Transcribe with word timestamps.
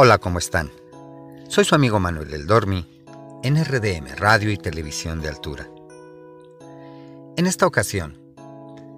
Hola, 0.00 0.18
¿cómo 0.18 0.38
están? 0.38 0.70
Soy 1.48 1.64
su 1.64 1.74
amigo 1.74 1.98
Manuel 1.98 2.30
del 2.30 2.46
Dormi, 2.46 2.86
en 3.42 3.56
RDM 3.56 4.14
Radio 4.16 4.52
y 4.52 4.56
Televisión 4.56 5.20
de 5.20 5.28
Altura. 5.28 5.68
En 7.36 7.48
esta 7.48 7.66
ocasión, 7.66 8.16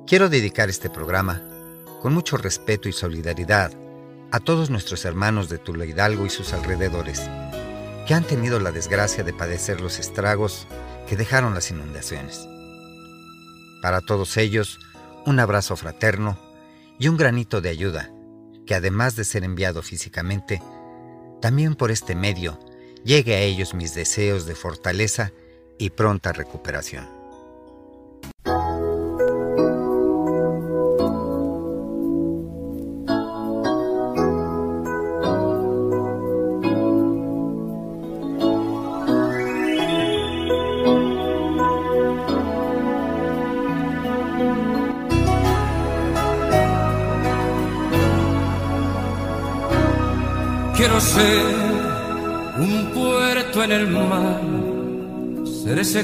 quiero 0.06 0.28
dedicar 0.28 0.68
este 0.68 0.90
programa 0.90 1.42
con 2.02 2.12
mucho 2.12 2.36
respeto 2.36 2.86
y 2.86 2.92
solidaridad 2.92 3.72
a 4.30 4.40
todos 4.40 4.68
nuestros 4.68 5.06
hermanos 5.06 5.49
de 5.49 5.56
Tula 5.56 5.87
Hidalgo 5.87 6.26
y 6.26 6.28
sus 6.28 6.53
alrededores, 6.53 7.30
que 8.06 8.12
han 8.12 8.24
tenido 8.24 8.60
la 8.60 8.71
desgracia 8.71 9.24
de 9.24 9.32
padecer 9.32 9.80
los 9.80 9.98
estragos 9.98 10.67
que 11.08 11.17
dejaron 11.17 11.54
las 11.54 11.71
inundaciones. 11.71 12.46
Para 13.80 14.03
todos 14.03 14.37
ellos, 14.37 14.78
un 15.24 15.40
abrazo 15.40 15.76
fraterno 15.76 16.38
y 16.98 17.09
un 17.09 17.16
granito 17.16 17.62
de 17.62 17.70
ayuda, 17.70 18.10
que 18.66 18.74
además 18.74 19.16
de 19.16 19.24
ser 19.24 19.45
enviado 19.45 19.80
físicamente, 19.80 20.60
también 21.41 21.75
por 21.75 21.91
este 21.91 22.15
medio 22.15 22.59
llegue 23.05 23.35
a 23.35 23.41
ellos 23.41 23.75
mis 23.75 23.95
deseos 23.95 24.47
de 24.47 24.55
fortaleza 24.55 25.33
y 25.79 25.91
pronta 25.91 26.33
recuperación. 26.33 27.20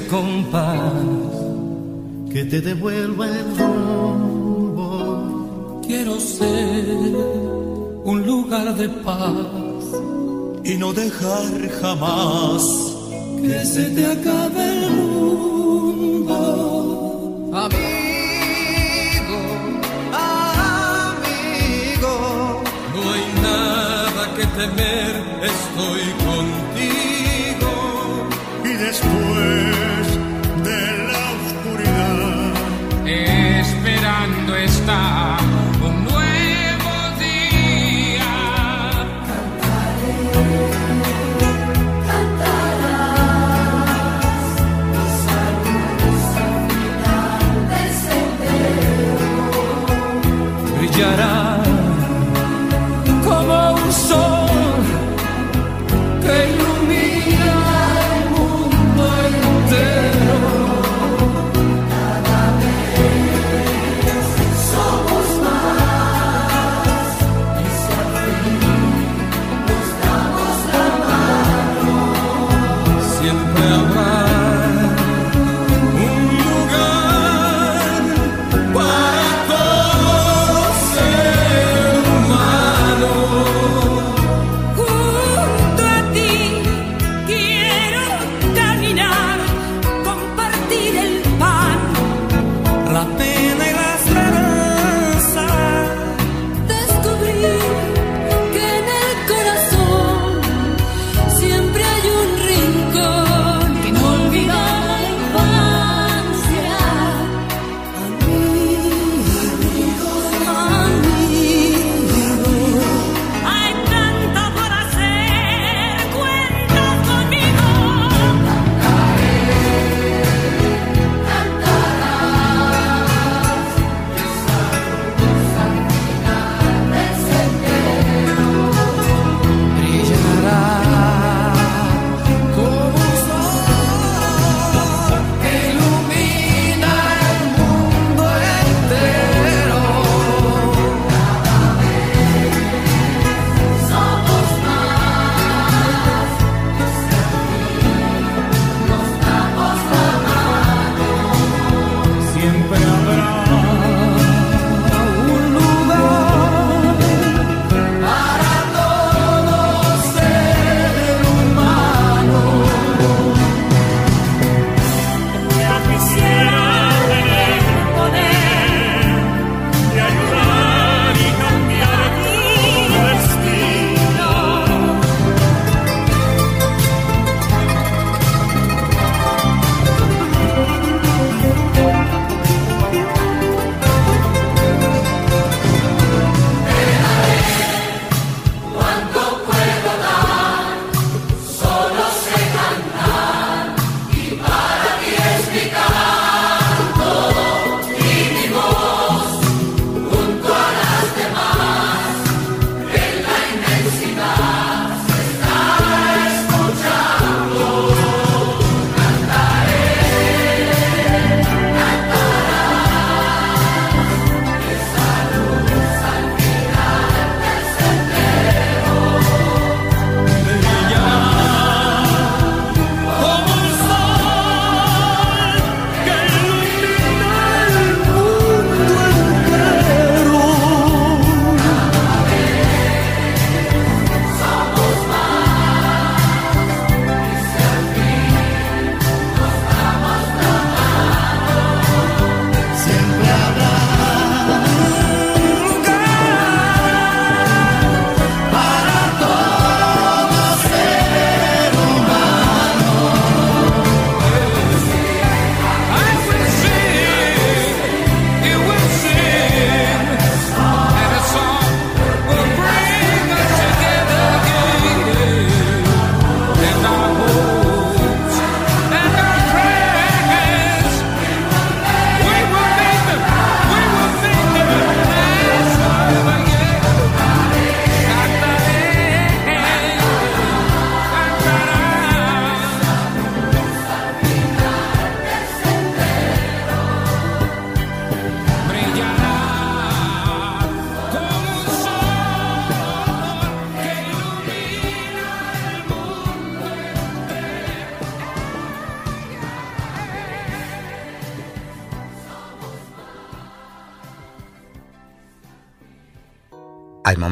Compás 0.07 0.93
que 2.31 2.45
te 2.45 2.61
devuelva 2.61 3.27
el 3.27 3.57
rumbo. 3.57 4.91
Quiero 5.85 6.19
ser 6.19 6.85
un 8.03 8.25
lugar 8.25 8.75
de 8.75 8.89
paz 8.89 9.83
y 10.63 10.75
no 10.75 10.93
dejar 10.93 11.69
jamás 11.81 12.63
que 13.41 13.65
se 13.65 13.89
te 13.91 14.05
acabe 14.05 14.66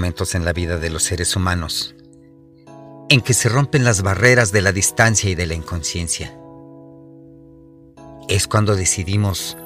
en 0.05 0.45
la 0.45 0.53
vida 0.53 0.77
de 0.77 0.89
los 0.89 1.03
seres 1.03 1.35
humanos 1.35 1.95
en 3.09 3.21
que 3.21 3.33
se 3.33 3.49
rompen 3.49 3.83
las 3.83 4.01
barreras 4.01 4.51
de 4.51 4.61
la 4.61 4.71
distancia 4.71 5.29
y 5.29 5.35
de 5.35 5.45
la 5.45 5.53
inconsciencia. 5.53 6.35
Es 8.27 8.47
cuando 8.47 8.75
decidimos 8.75 9.57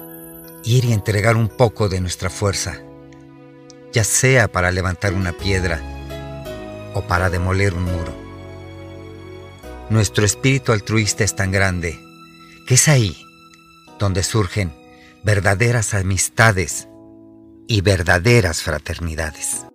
ir 0.64 0.84
y 0.84 0.92
entregar 0.92 1.36
un 1.36 1.48
poco 1.48 1.88
de 1.88 2.00
nuestra 2.00 2.28
fuerza, 2.28 2.80
ya 3.92 4.04
sea 4.04 4.48
para 4.48 4.70
levantar 4.70 5.14
una 5.14 5.32
piedra 5.32 5.80
o 6.94 7.02
para 7.02 7.30
demoler 7.30 7.72
un 7.72 7.84
muro. 7.84 8.14
Nuestro 9.88 10.24
espíritu 10.24 10.72
altruista 10.72 11.24
es 11.24 11.34
tan 11.34 11.50
grande 11.50 11.98
que 12.66 12.74
es 12.74 12.88
ahí 12.88 13.16
donde 13.98 14.22
surgen 14.22 14.72
verdaderas 15.24 15.94
amistades 15.94 16.88
y 17.66 17.80
verdaderas 17.80 18.62
fraternidades. 18.62 19.69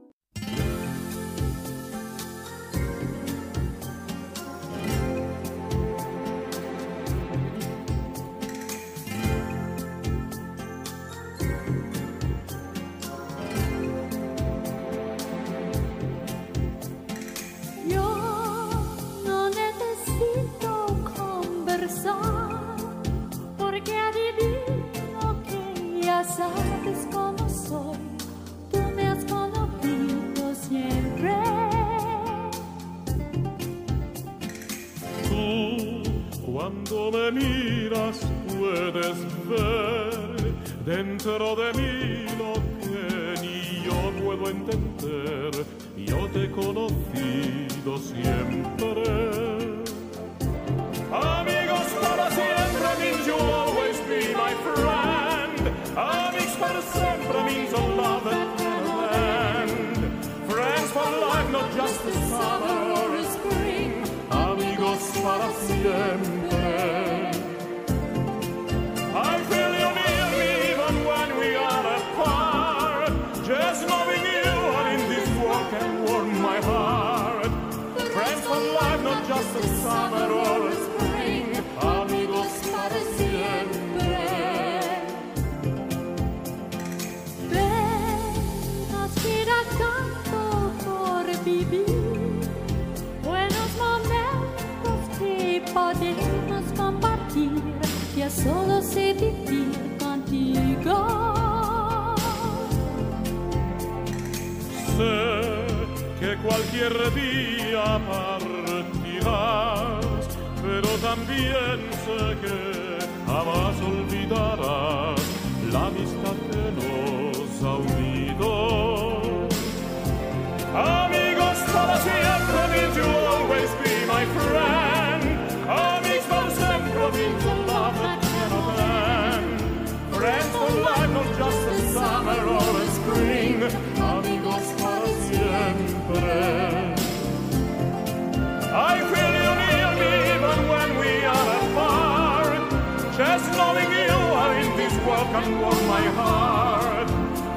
second 145.36 145.62
was 145.62 145.82
my 145.88 146.02
heart. 146.20 147.10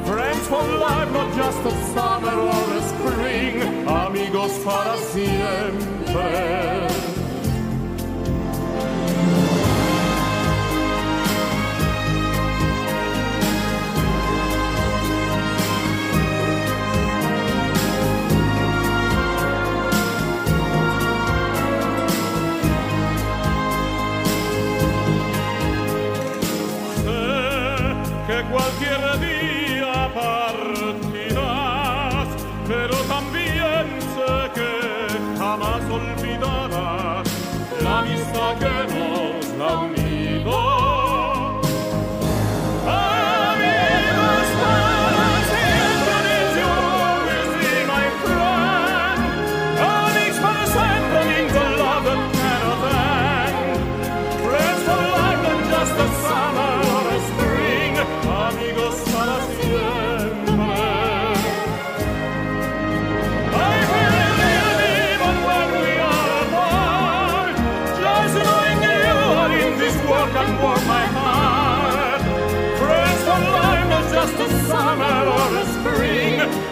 Friends 0.06 0.49
for 0.49 0.62
life, 0.62 1.12
not 1.12 1.28
just 1.37 1.58
a 1.64 1.75
summer 1.94 2.37
or 2.50 2.64
a 2.80 2.82
spring, 2.92 3.54
amigos 3.87 4.58
para 4.64 4.97
siempre. 5.12 7.08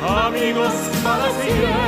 amigos 0.03 0.73
para 1.03 1.31
siempre. 1.43 1.86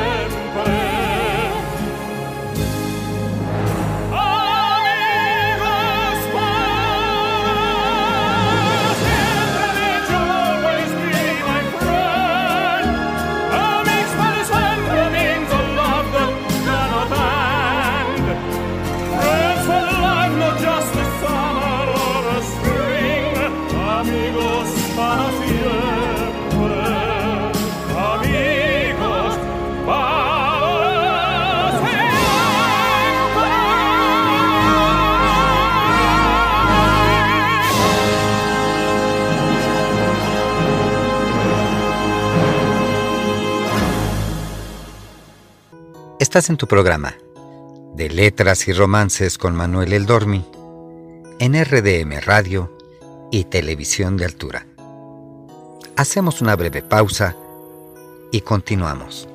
Estás 46.29 46.51
en 46.51 46.59
tu 46.59 46.67
programa 46.67 47.17
de 47.95 48.11
Letras 48.11 48.69
y 48.69 48.75
Romances 48.75 49.39
con 49.39 49.57
Manuel 49.57 49.95
El 49.95 50.05
Dormi 50.05 50.45
en 51.39 51.55
RDM 51.55 52.21
Radio 52.21 52.77
y 53.33 53.45
Televisión 53.45 54.19
de 54.19 54.27
Altura. 54.27 54.67
Hacemos 55.97 56.43
una 56.43 56.55
breve 56.55 56.83
pausa 56.83 57.35
y 58.31 58.43
continuamos. 58.43 59.27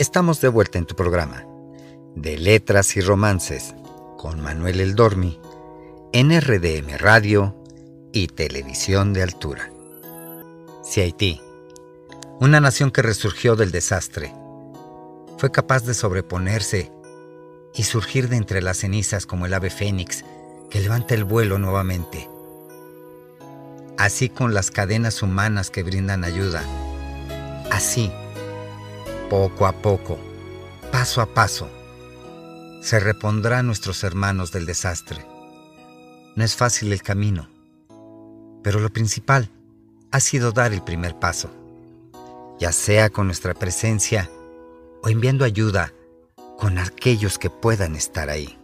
Estamos 0.00 0.40
de 0.40 0.48
vuelta 0.48 0.78
en 0.78 0.86
tu 0.86 0.96
programa 0.96 1.46
de 2.16 2.36
Letras 2.36 2.96
y 2.96 3.02
Romances 3.02 3.76
con 4.18 4.40
Manuel 4.40 4.80
El 4.80 4.96
Dormi 4.96 5.38
en 6.12 6.36
RDM 6.40 6.96
Radio 6.98 7.54
y 8.12 8.26
Televisión 8.26 9.12
de 9.12 9.22
Altura. 9.22 9.70
Si 10.82 11.00
una 12.40 12.60
nación 12.60 12.90
que 12.90 13.02
resurgió 13.02 13.54
del 13.54 13.70
desastre. 13.70 14.34
Fue 15.38 15.52
capaz 15.52 15.84
de 15.84 15.94
sobreponerse 15.94 16.90
y 17.74 17.84
surgir 17.84 18.28
de 18.28 18.36
entre 18.36 18.60
las 18.60 18.78
cenizas 18.78 19.24
como 19.24 19.46
el 19.46 19.54
ave 19.54 19.70
fénix 19.70 20.24
que 20.68 20.80
levanta 20.80 21.14
el 21.14 21.24
vuelo 21.24 21.58
nuevamente. 21.58 22.28
Así 23.96 24.28
con 24.28 24.52
las 24.52 24.72
cadenas 24.72 25.22
humanas 25.22 25.70
que 25.70 25.84
brindan 25.84 26.24
ayuda. 26.24 26.64
Así, 27.70 28.10
poco 29.30 29.66
a 29.66 29.72
poco, 29.72 30.18
paso 30.90 31.20
a 31.20 31.26
paso, 31.26 31.70
se 32.82 32.98
repondrá 32.98 33.60
a 33.60 33.62
nuestros 33.62 34.02
hermanos 34.02 34.50
del 34.50 34.66
desastre. 34.66 35.24
No 36.34 36.44
es 36.44 36.56
fácil 36.56 36.92
el 36.92 37.02
camino, 37.02 37.48
pero 38.64 38.80
lo 38.80 38.90
principal 38.92 39.50
ha 40.10 40.18
sido 40.18 40.50
dar 40.50 40.72
el 40.72 40.82
primer 40.82 41.18
paso 41.18 41.63
ya 42.58 42.72
sea 42.72 43.10
con 43.10 43.26
nuestra 43.26 43.54
presencia 43.54 44.30
o 45.02 45.08
enviando 45.08 45.44
ayuda 45.44 45.92
con 46.58 46.78
aquellos 46.78 47.38
que 47.38 47.50
puedan 47.50 47.96
estar 47.96 48.30
ahí. 48.30 48.58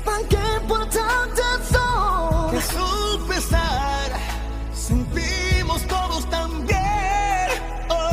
Sepan 0.00 0.24
que 0.28 0.36
importante 0.62 1.42
son. 1.70 2.50
Jesús 2.50 3.18
pesar, 3.28 4.10
sentimos 4.72 5.82
todos 5.86 6.28
también. 6.30 7.48
Oh, 7.88 8.10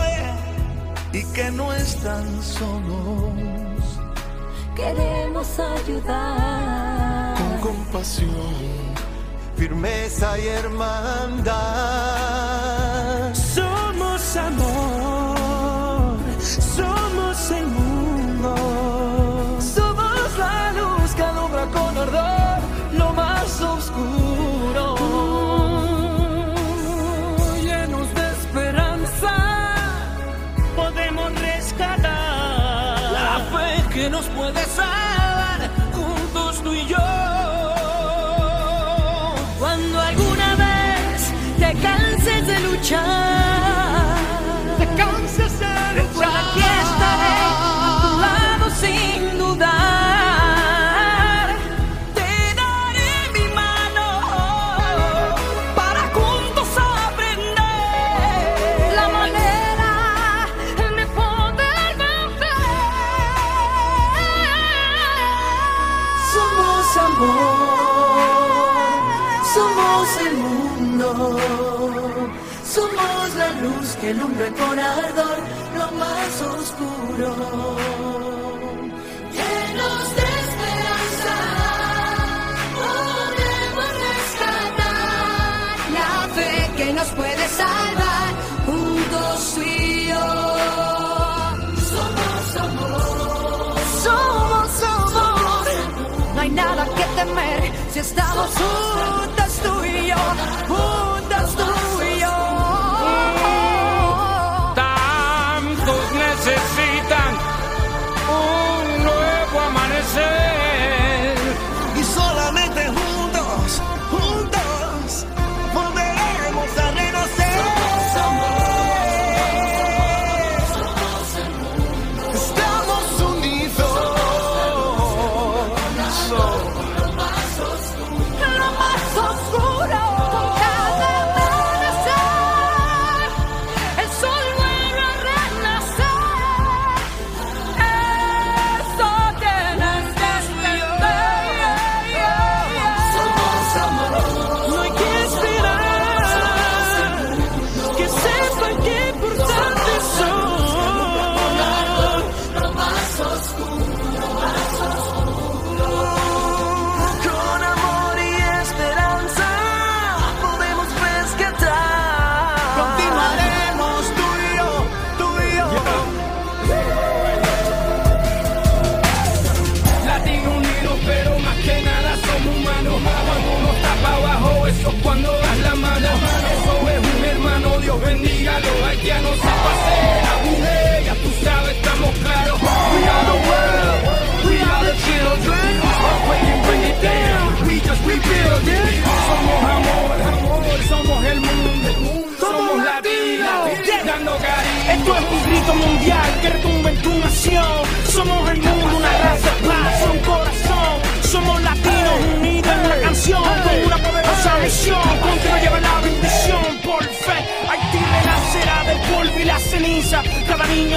y 1.13 1.24
que 1.34 1.51
no 1.51 1.74
están 1.74 2.41
solos. 2.41 4.00
Queremos 4.75 5.60
ayudar. 5.60 7.36
Con 7.38 7.58
compasión, 7.72 8.56
firmeza 9.56 10.39
y 10.39 10.48
hermandad. 10.48 11.56
Somos 13.34 14.38
amor, 14.38 14.66
temer 97.17 97.71
si 97.91 98.00
estamos 98.00 98.51
juntas 98.51 99.59
tú 99.63 99.83
y 99.83 100.07
yo, 100.07 100.15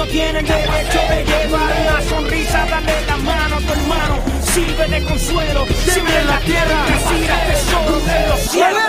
Cada 0.01 0.05
niño 0.05 0.05
tiene 0.05 0.39
el 0.39 0.45
derecho 0.45 0.99
de 1.09 1.25
llevar 1.25 1.71
una 1.81 2.01
sonrisa. 2.09 2.65
Dale 2.65 3.05
la 3.05 3.17
mano 3.17 3.55
a 3.55 3.59
tu 3.59 3.73
hermano, 3.73 4.19
sirve 4.41 4.87
de 4.87 5.03
consuelo. 5.03 5.65
Sirve 5.85 6.19
en 6.19 6.27
la 6.27 6.39
tierra, 6.39 6.85
recibe 6.87 7.27
tesoro 7.47 7.99
de 7.99 8.27
los 8.29 8.39
cielos. 8.39 8.81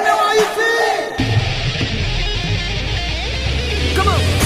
Somos 3.95 4.42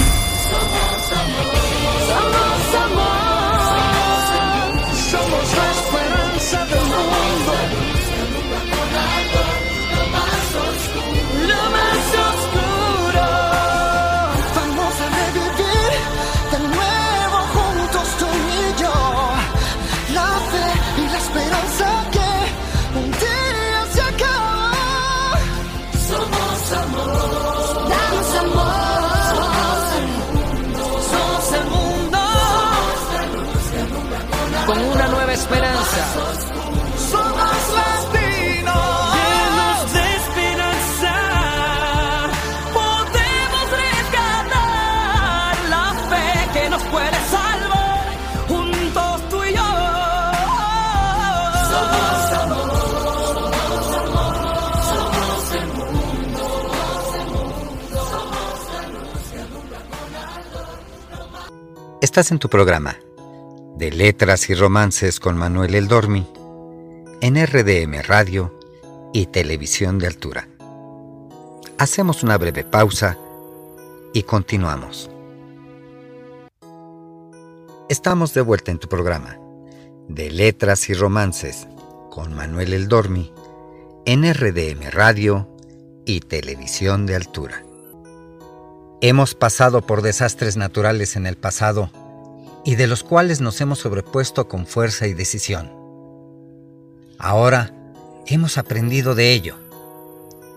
Estás 62.17 62.33
en 62.33 62.39
tu 62.39 62.49
programa 62.49 62.97
de 63.77 63.93
Letras 63.93 64.49
y 64.49 64.55
Romances 64.55 65.21
con 65.21 65.37
Manuel 65.37 65.75
El 65.75 65.87
Dormi 65.87 66.27
en 67.21 67.37
RDM 67.37 68.01
Radio 68.07 68.59
y 69.13 69.27
Televisión 69.27 69.99
de 69.99 70.07
Altura. 70.07 70.49
Hacemos 71.77 72.23
una 72.23 72.39
breve 72.39 72.65
pausa 72.65 73.19
y 74.15 74.23
continuamos. 74.23 75.11
Estamos 77.91 78.33
de 78.33 78.41
vuelta 78.41 78.71
en 78.71 78.79
tu 78.79 78.89
programa 78.89 79.39
de 80.09 80.31
Letras 80.31 80.89
y 80.89 80.95
Romances 80.95 81.69
con 82.11 82.33
Manuel 82.33 82.73
El 82.73 82.89
Dormi 82.89 83.31
en 84.07 84.25
RDM 84.33 84.91
Radio 84.91 85.55
y 86.07 86.21
Televisión 86.21 87.05
de 87.05 87.15
Altura. 87.15 87.63
Hemos 89.03 89.35
pasado 89.35 89.83
por 89.83 90.01
desastres 90.01 90.57
naturales 90.57 91.17
en 91.17 91.27
el 91.27 91.37
pasado 91.37 91.91
y 92.67 92.75
de 92.75 92.89
los 92.89 93.05
cuales 93.05 93.41
nos 93.41 93.61
hemos 93.61 93.79
sobrepuesto 93.79 94.49
con 94.49 94.67
fuerza 94.67 95.07
y 95.07 95.15
decisión. 95.15 95.71
Ahora 97.17 97.73
hemos 98.27 98.59
aprendido 98.59 99.15
de 99.15 99.33
ello. 99.33 99.55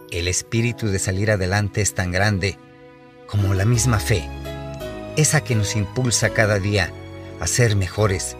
El 0.09 0.27
espíritu 0.27 0.87
de 0.87 0.97
salir 0.97 1.29
adelante 1.29 1.81
es 1.81 1.93
tan 1.93 2.11
grande 2.11 2.57
como 3.27 3.53
la 3.53 3.63
misma 3.63 3.99
fe, 3.99 4.27
esa 5.17 5.41
que 5.41 5.53
nos 5.53 5.75
impulsa 5.75 6.31
cada 6.31 6.57
día 6.57 6.91
a 7.39 7.45
ser 7.45 7.75
mejores 7.75 8.35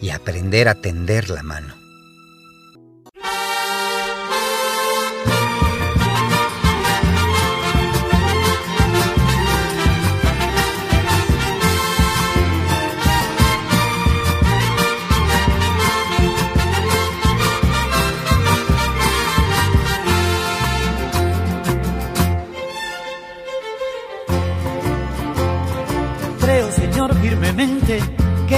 y 0.00 0.08
aprender 0.08 0.66
a 0.66 0.80
tender 0.80 1.28
la 1.28 1.42
mano. 1.42 1.85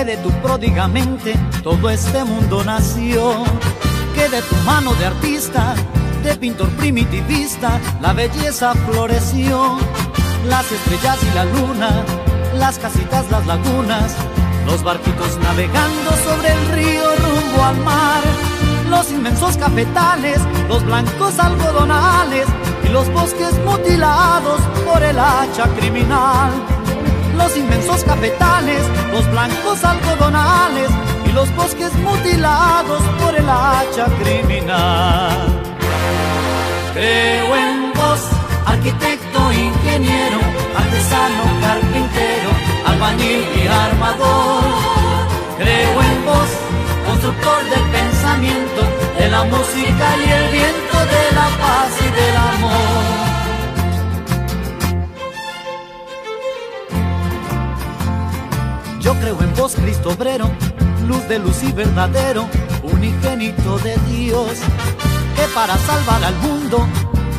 De 0.08 0.16
tu 0.16 0.30
pródigamente 0.40 1.34
todo 1.62 1.90
este 1.90 2.24
mundo 2.24 2.64
nació. 2.64 3.44
Que 4.14 4.26
de 4.30 4.40
tu 4.40 4.56
mano 4.64 4.94
de 4.94 5.04
artista, 5.04 5.74
de 6.24 6.34
pintor 6.34 6.70
primitivista, 6.70 7.78
la 8.00 8.14
belleza 8.14 8.72
floreció. 8.86 9.76
Las 10.46 10.72
estrellas 10.72 11.18
y 11.22 11.34
la 11.34 11.44
luna, 11.44 11.90
las 12.54 12.78
casitas, 12.78 13.30
las 13.30 13.46
lagunas, 13.46 14.16
los 14.64 14.82
barquitos 14.82 15.36
navegando 15.42 16.10
sobre 16.24 16.52
el 16.52 16.68
río 16.68 17.04
rumbo 17.16 17.64
al 17.64 17.76
mar. 17.80 18.22
Los 18.88 19.10
inmensos 19.10 19.58
cafetales, 19.58 20.40
los 20.68 20.86
blancos 20.86 21.38
algodonales 21.38 22.46
y 22.82 22.88
los 22.88 23.12
bosques 23.12 23.52
mutilados 23.66 24.58
por 24.86 25.02
el 25.02 25.18
hacha 25.18 25.64
criminal 25.78 26.77
los 27.38 27.56
inmensos 27.56 28.04
cafetales, 28.04 28.82
los 29.12 29.30
blancos 29.30 29.82
algodonales 29.84 30.90
y 31.24 31.32
los 31.32 31.54
bosques 31.54 31.92
mutilados 31.94 33.02
por 33.20 33.34
el 33.34 33.48
hacha 33.48 34.06
criminal. 34.20 35.38
Creo 36.92 37.56
en 37.56 37.92
vos, 37.94 38.20
arquitecto, 38.66 39.38
ingeniero, 39.52 40.38
artesano, 40.76 41.42
carpintero, 41.62 42.50
albañil 42.86 43.42
y 43.56 43.66
armador. 43.86 44.62
Creo 45.58 45.96
en 46.10 46.24
vos, 46.26 46.50
constructor 47.06 47.60
del 47.72 47.84
pensamiento, 47.98 48.82
de 49.18 49.28
la 49.28 49.44
música 49.44 50.06
y 50.26 50.30
el 50.37 50.37
Cristo 59.74 60.10
obrero, 60.10 60.50
luz 61.06 61.28
de 61.28 61.38
luz 61.38 61.62
y 61.62 61.72
verdadero, 61.72 62.48
unigénito 62.82 63.78
de 63.78 63.96
Dios, 64.10 64.50
que 65.36 65.42
para 65.54 65.76
salvar 65.76 66.24
al 66.24 66.34
mundo, 66.36 66.86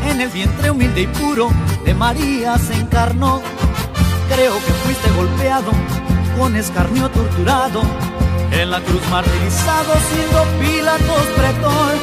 en 0.05 0.21
el 0.21 0.29
vientre 0.29 0.69
humilde 0.69 1.01
y 1.01 1.07
puro 1.07 1.49
de 1.83 1.93
María 1.93 2.57
se 2.57 2.75
encarnó. 2.75 3.41
Creo 4.33 4.53
que 4.53 4.73
fuiste 4.73 5.09
golpeado, 5.11 5.71
con 6.37 6.55
escarnio 6.55 7.09
torturado, 7.09 7.81
en 8.51 8.69
la 8.69 8.79
cruz 8.81 9.01
martirizado 9.09 9.93
siendo 10.11 10.43
Pilatos 10.59 11.25
pretor. 11.35 11.93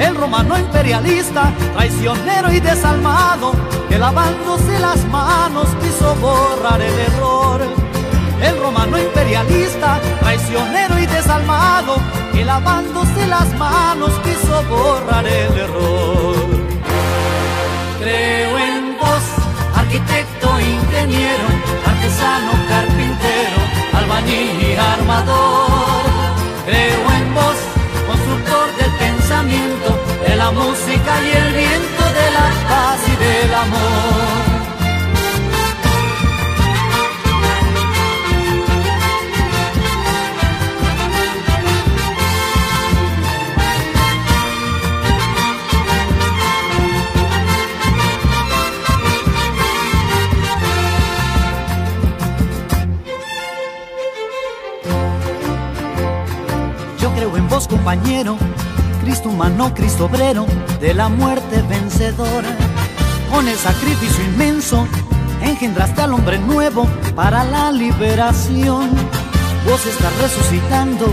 El 0.00 0.16
romano 0.16 0.58
imperialista, 0.58 1.50
traicionero 1.72 2.52
y 2.52 2.60
desalmado, 2.60 3.52
que 3.88 3.98
lavándose 3.98 4.78
las 4.78 5.02
manos 5.06 5.68
quiso 5.80 6.14
borrar 6.16 6.82
el 6.82 6.98
error 6.98 7.85
el 8.42 8.58
romano 8.60 8.98
imperialista, 8.98 10.00
traicionero 10.20 10.98
y 10.98 11.06
desalmado, 11.06 11.96
que 12.32 12.44
lavándose 12.44 13.26
las 13.26 13.52
manos 13.58 14.12
quiso 14.24 14.62
borrar 14.64 15.26
el 15.26 15.58
error. 15.58 16.36
Creo 18.00 18.58
en 18.58 18.96
vos, 18.98 19.24
arquitecto, 19.74 20.60
ingeniero, 20.60 21.48
artesano, 21.86 22.52
carpintero, 22.68 23.58
albañil 23.94 24.62
y 24.62 24.76
armador. 24.76 26.04
Creo 26.66 27.04
en 27.18 27.34
vos, 27.34 27.58
constructor 28.06 28.66
del 28.76 28.92
pensamiento, 28.98 29.88
de 30.26 30.36
la 30.36 30.50
música 30.50 31.12
y 31.24 31.36
el 31.36 31.52
viento, 31.54 32.02
de 32.20 32.30
la 32.36 32.48
paz 32.68 33.00
y 33.08 33.16
del 33.16 33.54
amor. 33.54 34.15
Vos 57.56 57.68
compañero, 57.68 58.36
Cristo 59.00 59.30
humano, 59.30 59.72
Cristo 59.72 60.04
obrero, 60.04 60.44
de 60.78 60.92
la 60.92 61.08
muerte 61.08 61.62
vencedora. 61.62 62.50
Con 63.30 63.48
el 63.48 63.56
sacrificio 63.56 64.22
inmenso, 64.24 64.86
engendraste 65.40 66.02
al 66.02 66.12
hombre 66.12 66.38
nuevo 66.38 66.86
para 67.14 67.44
la 67.44 67.72
liberación. 67.72 68.90
Vos 69.64 69.86
estás 69.86 70.14
resucitando 70.20 71.06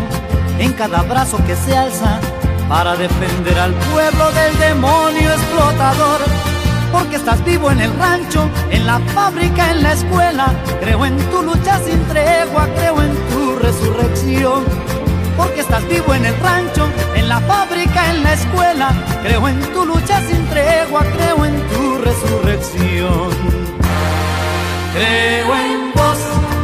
en 0.59 0.73
cada 0.73 1.03
brazo 1.03 1.37
que 1.47 1.55
se 1.55 1.77
alza 1.77 2.19
para 2.67 2.97
defender 2.97 3.57
al 3.57 3.73
pueblo 3.93 4.29
del 4.33 4.59
demonio 4.59 5.31
explotador. 5.31 6.19
Porque 6.91 7.15
estás 7.15 7.41
vivo 7.45 7.71
en 7.71 7.79
el 7.79 7.97
rancho, 7.97 8.49
en 8.69 8.85
la 8.85 8.99
fábrica, 9.15 9.71
en 9.71 9.81
la 9.81 9.93
escuela. 9.93 10.53
Creo 10.81 11.05
en 11.05 11.15
tu 11.29 11.41
lucha 11.41 11.79
sin 11.85 12.03
tregua, 12.09 12.67
creo 12.75 13.01
en 13.01 13.15
tu 13.29 13.55
resurrección. 13.59 15.02
Porque 15.37 15.61
estás 15.61 15.87
vivo 15.87 16.13
en 16.13 16.25
el 16.25 16.39
rancho, 16.39 16.87
en 17.15 17.27
la 17.27 17.39
fábrica, 17.41 18.11
en 18.11 18.23
la 18.23 18.33
escuela. 18.33 18.91
Creo 19.23 19.47
en 19.47 19.59
tu 19.73 19.85
lucha 19.85 20.21
sin 20.27 20.45
tregua, 20.47 21.01
creo 21.15 21.45
en 21.45 21.55
tu 21.69 21.97
resurrección. 21.97 23.29
Creo 24.93 25.55
en 25.55 25.91
vos, 25.95 26.19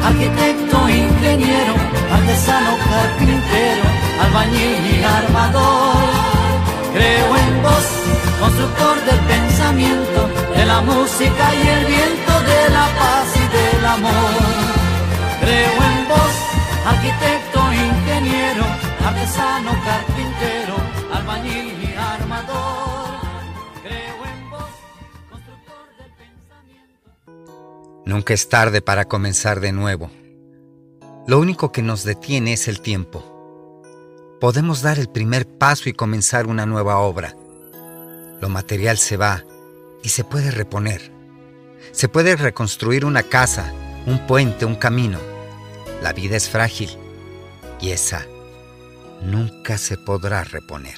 arquitecto, 0.05 0.89
ingeniero, 0.89 1.73
artesano, 2.13 2.77
carpintero, 2.91 3.85
albañil 4.21 4.85
y 4.85 5.03
armador. 5.03 5.95
Creo 6.93 7.35
en 7.35 7.63
vos, 7.63 7.85
constructor 8.39 8.95
del 9.05 9.19
pensamiento, 9.33 10.29
de 10.55 10.65
la 10.65 10.81
música 10.81 11.45
y 11.55 11.67
el 11.67 11.85
viento, 11.85 12.31
de 12.51 12.69
la 12.69 12.85
paz 12.99 13.27
y 13.35 13.45
del 13.57 13.85
amor. 13.85 14.69
Creo 15.41 15.77
en 15.89 16.07
vos, 16.07 16.28
arquitecto, 16.89 17.59
ingeniero, 17.71 18.65
artesano, 19.05 19.71
carpintero, 19.83 20.75
albañil 21.13 21.67
y 21.83 21.93
armador. 21.95 22.89
Nunca 28.05 28.33
es 28.33 28.49
tarde 28.49 28.81
para 28.81 29.05
comenzar 29.05 29.59
de 29.59 29.71
nuevo. 29.71 30.09
Lo 31.27 31.37
único 31.37 31.71
que 31.71 31.83
nos 31.83 32.03
detiene 32.03 32.53
es 32.53 32.67
el 32.67 32.81
tiempo. 32.81 33.23
Podemos 34.41 34.81
dar 34.81 34.97
el 34.97 35.09
primer 35.09 35.47
paso 35.47 35.89
y 35.89 35.93
comenzar 35.93 36.47
una 36.47 36.65
nueva 36.65 36.97
obra. 36.97 37.35
Lo 38.41 38.49
material 38.49 38.97
se 38.97 39.15
va 39.15 39.43
y 40.01 40.09
se 40.09 40.23
puede 40.23 40.49
reponer. 40.49 41.11
Se 41.91 42.09
puede 42.09 42.35
reconstruir 42.35 43.05
una 43.05 43.21
casa, 43.21 43.71
un 44.07 44.25
puente, 44.25 44.65
un 44.65 44.75
camino. 44.75 45.19
La 46.01 46.13
vida 46.13 46.37
es 46.37 46.49
frágil 46.49 46.89
y 47.81 47.91
esa 47.91 48.25
nunca 49.21 49.77
se 49.77 49.97
podrá 49.97 50.43
reponer. 50.43 50.97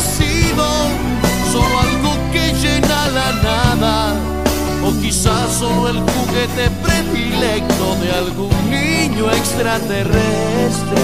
sido 0.00 0.64
solo 1.52 1.80
algo 1.80 2.12
que 2.32 2.52
llena 2.54 3.08
la 3.08 3.32
nada, 3.42 4.14
o 4.84 4.92
quizás 5.00 5.52
solo 5.52 5.88
el 5.88 6.00
juguete 6.00 6.70
predilecto 6.82 7.94
de 8.02 8.12
algún 8.12 8.70
niño 8.70 9.30
extraterrestre 9.30 11.00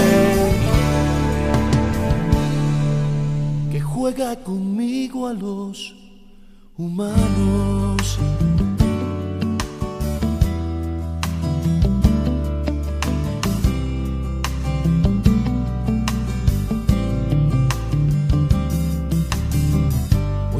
que 3.71 3.79
juega 3.81 4.35
conmigo 4.35 5.27
a 5.27 5.33
los 5.33 5.95
humanos. 6.77 8.19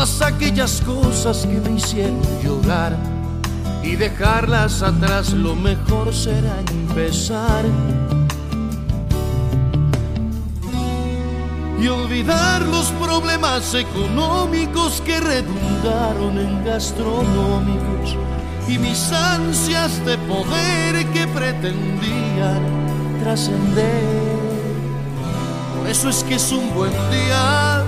todas 0.00 0.22
aquellas 0.22 0.80
cosas 0.80 1.46
que 1.46 1.60
me 1.60 1.76
hicieron 1.76 2.22
llorar 2.42 2.96
y 3.82 3.96
dejarlas 3.96 4.80
atrás 4.80 5.34
lo 5.34 5.54
mejor 5.54 6.14
será 6.14 6.58
empezar 6.70 7.66
y 11.78 11.86
olvidar 11.86 12.62
los 12.62 12.86
problemas 12.92 13.74
económicos 13.74 15.02
que 15.04 15.20
redundaron 15.20 16.38
en 16.38 16.64
gastronómicos 16.64 18.16
y 18.68 18.78
mis 18.78 19.12
ansias 19.12 20.02
de 20.06 20.16
poder 20.16 21.04
que 21.12 21.26
pretendían 21.26 22.62
trascender. 23.22 24.38
Por 25.76 25.90
eso 25.90 26.08
es 26.08 26.24
que 26.24 26.36
es 26.36 26.52
un 26.52 26.72
buen 26.74 26.92
día 27.10 27.84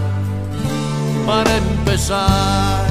para 1.26 1.56
empezar. 1.56 2.84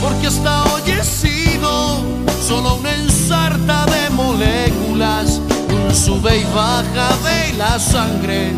Porque 0.00 0.26
hasta 0.26 0.64
hoy 0.64 0.82
he 0.90 1.04
sido 1.04 2.02
solo 2.46 2.76
una 2.76 2.94
ensarta 2.94 3.86
de 3.86 4.10
moléculas, 4.10 5.40
un 5.70 5.94
sube 5.94 6.38
y 6.38 6.44
baja 6.54 7.08
de 7.24 7.52
la 7.56 7.78
sangre, 7.78 8.52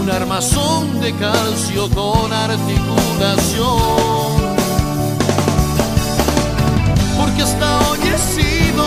un 0.00 0.10
armazón 0.10 1.00
de 1.00 1.14
calcio 1.14 1.88
con 1.90 2.32
articulación. 2.32 3.78
Porque 7.18 7.42
hasta 7.42 7.78
hoy 7.88 8.00
he 8.00 8.18
sido 8.18 8.84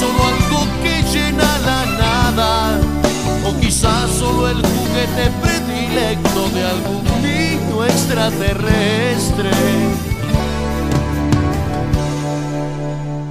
solo 0.00 0.20
algo 0.32 0.66
que 0.82 1.02
llena 1.12 1.58
la 1.66 1.86
nada, 2.04 2.80
o 3.46 3.60
quizás 3.60 4.10
solo 4.18 4.48
el 4.48 4.56
juguete 4.56 5.30
de 5.94 6.64
algún 6.64 7.04
niño 7.22 7.84
extraterrestre. 7.84 9.50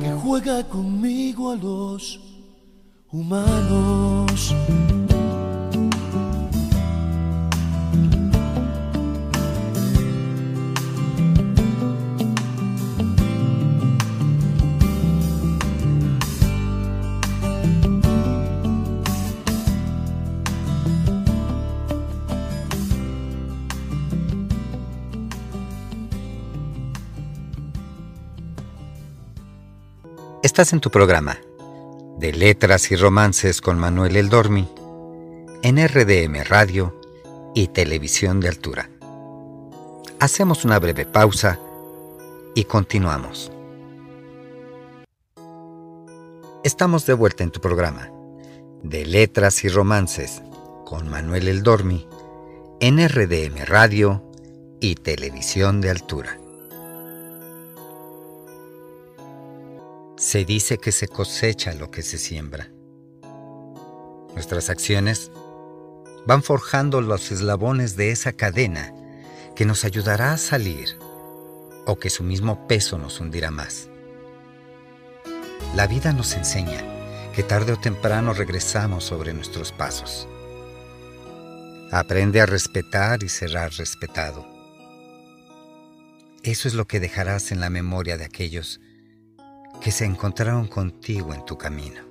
que 0.01 0.11
juega 0.23 0.63
conmigo 0.63 1.51
a 1.51 1.55
los 1.55 2.19
humanos. 3.11 4.53
Estás 30.57 30.73
en 30.73 30.79
tu 30.79 30.89
programa 30.89 31.37
de 32.17 32.33
Letras 32.33 32.89
y 32.91 32.95
Romances 32.95 33.61
con 33.61 33.77
Manuel 33.77 34.15
El 34.15 34.27
Dormi 34.27 34.67
en 35.61 35.77
RDM 35.77 36.45
Radio 36.49 36.99
y 37.53 37.67
Televisión 37.67 38.39
de 38.39 38.47
Altura. 38.47 38.89
Hacemos 40.19 40.65
una 40.65 40.79
breve 40.79 41.05
pausa 41.05 41.59
y 42.55 42.63
continuamos. 42.63 43.51
Estamos 46.63 47.05
de 47.05 47.13
vuelta 47.13 47.43
en 47.43 47.51
tu 47.51 47.61
programa 47.61 48.09
de 48.81 49.05
Letras 49.05 49.63
y 49.63 49.69
Romances 49.69 50.41
con 50.85 51.07
Manuel 51.07 51.49
El 51.49 51.61
Dormi 51.61 52.07
en 52.79 52.97
RDM 53.07 53.63
Radio 53.67 54.23
y 54.81 54.95
Televisión 54.95 55.81
de 55.81 55.91
Altura. 55.91 56.39
Se 60.17 60.45
dice 60.45 60.79
que 60.79 60.91
se 60.91 61.07
cosecha 61.07 61.75
lo 61.75 61.91
que 61.91 62.01
se 62.01 62.17
siembra. 62.17 62.71
Nuestras 64.33 64.71
acciones 64.71 65.31
van 66.25 66.41
forjando 66.41 67.01
los 67.01 67.31
eslabones 67.31 67.95
de 67.95 68.09
esa 68.09 68.33
cadena 68.33 68.95
que 69.55 69.65
nos 69.65 69.85
ayudará 69.85 70.33
a 70.33 70.37
salir 70.39 70.97
o 71.85 71.99
que 71.99 72.09
su 72.09 72.23
mismo 72.23 72.67
peso 72.67 72.97
nos 72.97 73.19
hundirá 73.19 73.51
más. 73.51 73.89
La 75.75 75.85
vida 75.85 76.11
nos 76.13 76.33
enseña 76.33 76.81
que 77.35 77.43
tarde 77.43 77.73
o 77.73 77.77
temprano 77.77 78.33
regresamos 78.33 79.03
sobre 79.03 79.35
nuestros 79.35 79.71
pasos. 79.71 80.27
Aprende 81.91 82.41
a 82.41 82.47
respetar 82.47 83.21
y 83.21 83.29
serás 83.29 83.77
respetado. 83.77 84.47
Eso 86.41 86.67
es 86.67 86.73
lo 86.73 86.87
que 86.87 86.99
dejarás 86.99 87.51
en 87.51 87.59
la 87.59 87.69
memoria 87.69 88.17
de 88.17 88.25
aquellos 88.25 88.81
que 89.81 89.91
se 89.91 90.05
encontraron 90.05 90.67
contigo 90.67 91.33
en 91.33 91.45
tu 91.45 91.57
camino. 91.57 92.01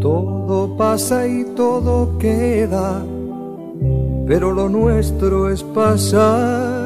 Todo 0.00 0.76
pasa 0.76 1.26
y 1.26 1.44
todo 1.56 2.18
queda, 2.18 3.04
pero 4.26 4.52
lo 4.52 4.68
nuestro 4.68 5.50
es 5.50 5.62
pasar 5.62 6.85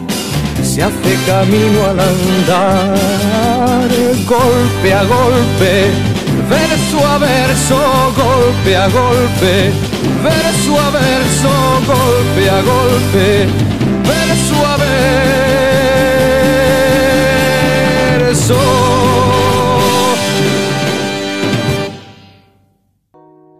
se 0.71 0.81
hace 0.81 1.15
camino 1.25 1.85
al 1.85 1.99
andar, 1.99 3.89
golpe 4.25 4.93
a 4.93 5.03
golpe, 5.03 5.91
verso 6.49 7.05
a 7.05 7.17
verso, 7.17 7.77
golpe 8.15 8.77
a 8.77 8.87
golpe, 8.87 9.73
verso 10.23 10.79
a 10.79 10.89
verso, 10.91 11.49
golpe 11.85 12.49
a 12.49 12.61
golpe, 12.61 13.47
verso 14.07 14.65
a 14.65 14.77
verso. 18.27 18.59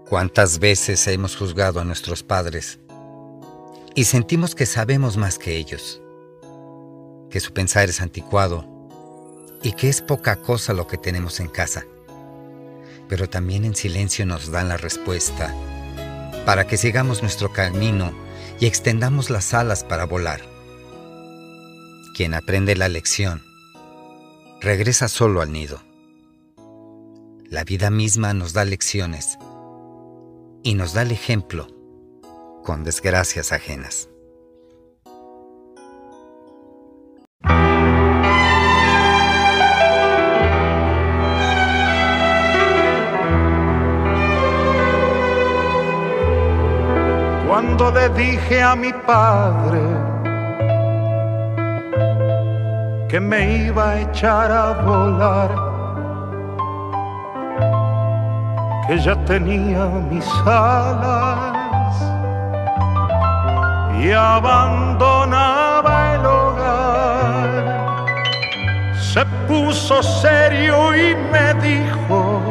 ¿Cuántas 0.07 0.59
veces 0.59 1.05
hemos 1.07 1.35
juzgado 1.35 1.81
a 1.81 1.83
nuestros 1.83 2.23
padres 2.23 2.79
y 3.95 4.05
sentimos 4.05 4.55
que 4.55 4.65
sabemos 4.65 5.17
más 5.17 5.37
que 5.37 5.57
ellos? 5.57 6.00
Que 7.31 7.39
su 7.39 7.53
pensar 7.53 7.89
es 7.89 8.01
anticuado 8.01 8.67
y 9.63 9.73
que 9.73 9.89
es 9.89 10.01
poca 10.01 10.35
cosa 10.35 10.73
lo 10.73 10.87
que 10.87 10.97
tenemos 10.97 11.39
en 11.39 11.47
casa. 11.47 11.85
Pero 13.07 13.29
también 13.29 13.65
en 13.65 13.75
silencio 13.75 14.25
nos 14.25 14.51
dan 14.51 14.69
la 14.69 14.77
respuesta 14.77 15.55
para 16.45 16.65
que 16.67 16.77
sigamos 16.77 17.21
nuestro 17.21 17.51
camino 17.53 18.11
y 18.59 18.65
extendamos 18.65 19.29
las 19.29 19.53
alas 19.53 19.83
para 19.83 20.05
volar. 20.05 20.41
Quien 22.15 22.33
aprende 22.33 22.75
la 22.75 22.89
lección 22.89 23.43
regresa 24.59 25.07
solo 25.07 25.41
al 25.41 25.51
nido. 25.51 25.81
La 27.49 27.63
vida 27.63 27.89
misma 27.89 28.33
nos 28.33 28.53
da 28.53 28.63
lecciones 28.63 29.37
y 30.63 30.75
nos 30.75 30.93
da 30.93 31.01
el 31.01 31.11
ejemplo 31.11 31.67
con 32.63 32.83
desgracias 32.83 33.51
ajenas. 33.51 34.10
Cuando 47.61 47.91
le 47.91 48.09
dije 48.09 48.63
a 48.63 48.75
mi 48.75 48.91
padre 48.91 49.81
que 53.07 53.19
me 53.19 53.67
iba 53.67 53.91
a 53.91 54.01
echar 54.01 54.51
a 54.51 54.71
volar, 54.81 55.51
que 58.87 58.97
ya 58.97 59.15
tenía 59.25 59.85
mis 60.09 60.27
alas 60.43 62.01
y 64.01 64.11
abandonaba 64.11 66.15
el 66.15 66.25
hogar. 66.25 67.51
Se 68.95 69.23
puso 69.47 70.01
serio 70.01 70.95
y 70.95 71.15
me 71.31 71.53
dijo, 71.61 72.41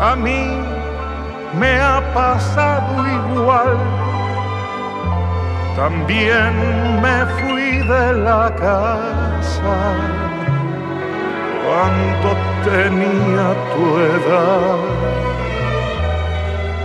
a 0.00 0.16
mí 0.16 0.61
me 1.58 1.80
ha 1.80 2.00
pasado 2.14 3.06
igual. 3.06 3.76
También 5.76 7.00
me 7.00 7.26
fui 7.40 7.78
de 7.86 8.12
la 8.14 8.54
casa 8.54 9.74
cuando 11.64 12.28
tenía 12.64 13.46
tu 13.72 13.84
edad. 13.98 14.78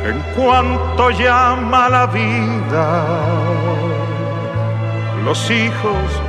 En 0.05 0.21
cuanto 0.35 1.09
llama 1.11 1.89
la 1.89 2.05
vida, 2.07 3.03
los 5.25 5.51
hijos 5.51 6.21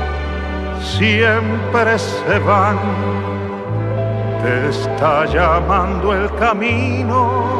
siempre 0.83 1.99
se 1.99 2.39
van. 2.41 2.79
Te 4.43 4.69
está 4.69 5.27
llamando 5.27 6.13
el 6.13 6.33
camino 6.37 7.58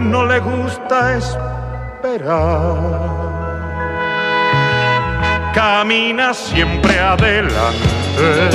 no 0.00 0.24
le 0.26 0.38
gusta 0.40 1.16
esperar. 1.16 2.76
Camina 5.54 6.32
siempre 6.32 7.00
adelante, 7.00 8.50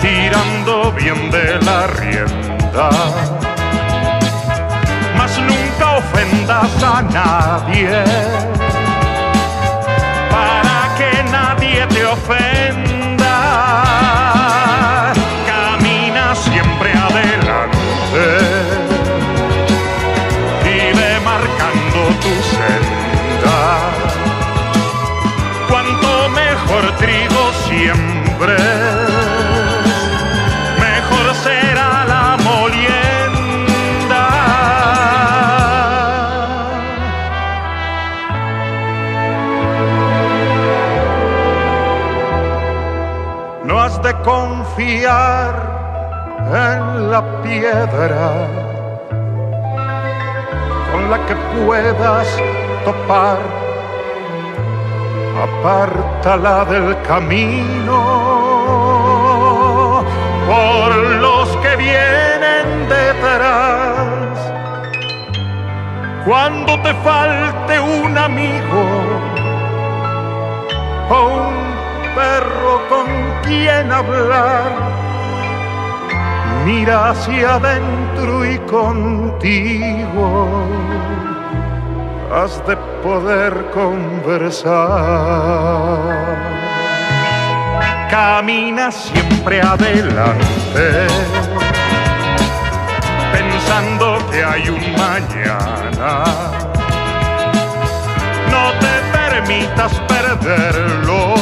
tirando 0.00 0.92
bien 0.92 1.30
de 1.30 1.60
la 1.60 1.86
rienda, 1.86 2.90
mas 5.16 5.38
nunca 5.38 5.98
ofendas 5.98 6.82
a 6.82 7.02
nadie, 7.02 8.04
para 10.30 10.94
que 10.96 11.22
nadie 11.30 11.86
te 11.88 12.04
ofenda. 12.06 13.36
Camina 15.46 16.34
siempre 16.34 16.92
adelante 16.92 18.39
trigo 26.96 27.52
siempre, 27.68 28.56
mejor 30.78 31.34
será 31.42 32.04
la 32.04 32.36
molienda. 32.42 34.24
No 43.64 43.80
has 43.80 44.02
de 44.02 44.12
confiar 44.22 45.54
en 46.46 47.10
la 47.10 47.22
piedra 47.42 48.46
con 50.92 51.10
la 51.10 51.18
que 51.26 51.34
puedas 51.64 52.26
topar. 52.84 53.59
Apártala 55.42 56.66
del 56.66 57.00
camino 57.00 57.98
por 60.46 60.94
los 61.24 61.48
que 61.62 61.76
vienen 61.76 62.66
detrás. 62.90 64.36
Cuando 66.26 66.78
te 66.82 66.92
falte 66.92 67.80
un 67.80 68.18
amigo 68.18 68.84
o 71.08 71.20
un 71.46 71.54
perro 72.14 72.82
con 72.90 73.06
quien 73.42 73.90
hablar, 73.90 74.72
mira 76.66 77.10
hacia 77.12 77.54
adentro 77.54 78.44
y 78.44 78.58
contigo 78.58 80.20
has 82.32 82.64
de 82.66 82.76
poder 83.02 83.70
conversar. 83.72 84.78
Camina 88.10 88.90
siempre 88.90 89.60
adelante, 89.60 91.06
pensando 93.32 94.18
que 94.30 94.44
hay 94.44 94.68
un 94.68 94.80
mañana. 94.96 96.24
No 98.50 98.72
te 98.80 98.94
permitas 99.12 99.92
perderlo, 100.08 101.34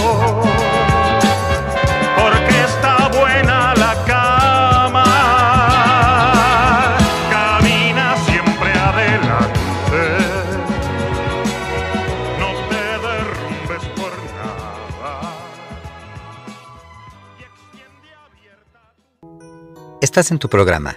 Estás 20.19 20.33
en 20.33 20.41
tu 20.41 20.49
programa 20.49 20.97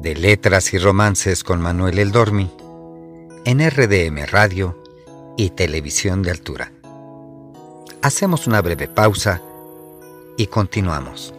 de 0.00 0.16
Letras 0.16 0.74
y 0.74 0.78
Romances 0.78 1.44
con 1.44 1.60
Manuel 1.60 2.00
El 2.00 2.10
Dormi 2.10 2.50
en 3.44 3.60
RDM 3.60 4.26
Radio 4.26 4.82
y 5.36 5.50
Televisión 5.50 6.24
de 6.24 6.32
Altura. 6.32 6.72
Hacemos 8.02 8.48
una 8.48 8.60
breve 8.60 8.88
pausa 8.88 9.40
y 10.36 10.48
continuamos. 10.48 11.32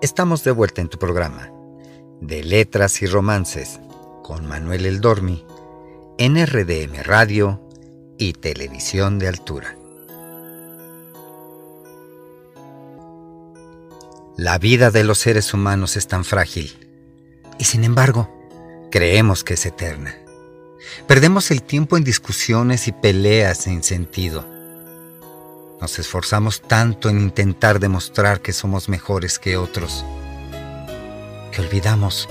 Estamos 0.00 0.42
de 0.42 0.50
vuelta 0.50 0.80
en 0.80 0.88
tu 0.88 0.98
programa 0.98 1.48
de 2.20 2.42
Letras 2.42 3.00
y 3.00 3.06
Romances 3.06 3.78
con 4.24 4.44
Manuel 4.44 4.86
El 4.86 5.00
Dormi 5.00 5.46
en 6.18 6.34
RDM 6.44 7.04
Radio 7.04 7.60
y 8.18 8.32
Televisión 8.32 9.20
de 9.20 9.28
Altura. 9.28 9.76
La 14.36 14.58
vida 14.58 14.90
de 14.90 15.04
los 15.04 15.18
seres 15.18 15.52
humanos 15.52 15.96
es 15.96 16.08
tan 16.08 16.24
frágil 16.24 16.88
y 17.58 17.64
sin 17.64 17.84
embargo 17.84 18.30
creemos 18.90 19.44
que 19.44 19.54
es 19.54 19.66
eterna. 19.66 20.14
Perdemos 21.06 21.50
el 21.50 21.62
tiempo 21.62 21.98
en 21.98 22.04
discusiones 22.04 22.88
y 22.88 22.92
peleas 22.92 23.58
sin 23.58 23.82
sentido. 23.82 24.46
Nos 25.82 25.98
esforzamos 25.98 26.62
tanto 26.62 27.10
en 27.10 27.20
intentar 27.20 27.78
demostrar 27.78 28.40
que 28.40 28.54
somos 28.54 28.88
mejores 28.88 29.38
que 29.38 29.58
otros, 29.58 30.02
que 31.50 31.60
olvidamos 31.60 32.26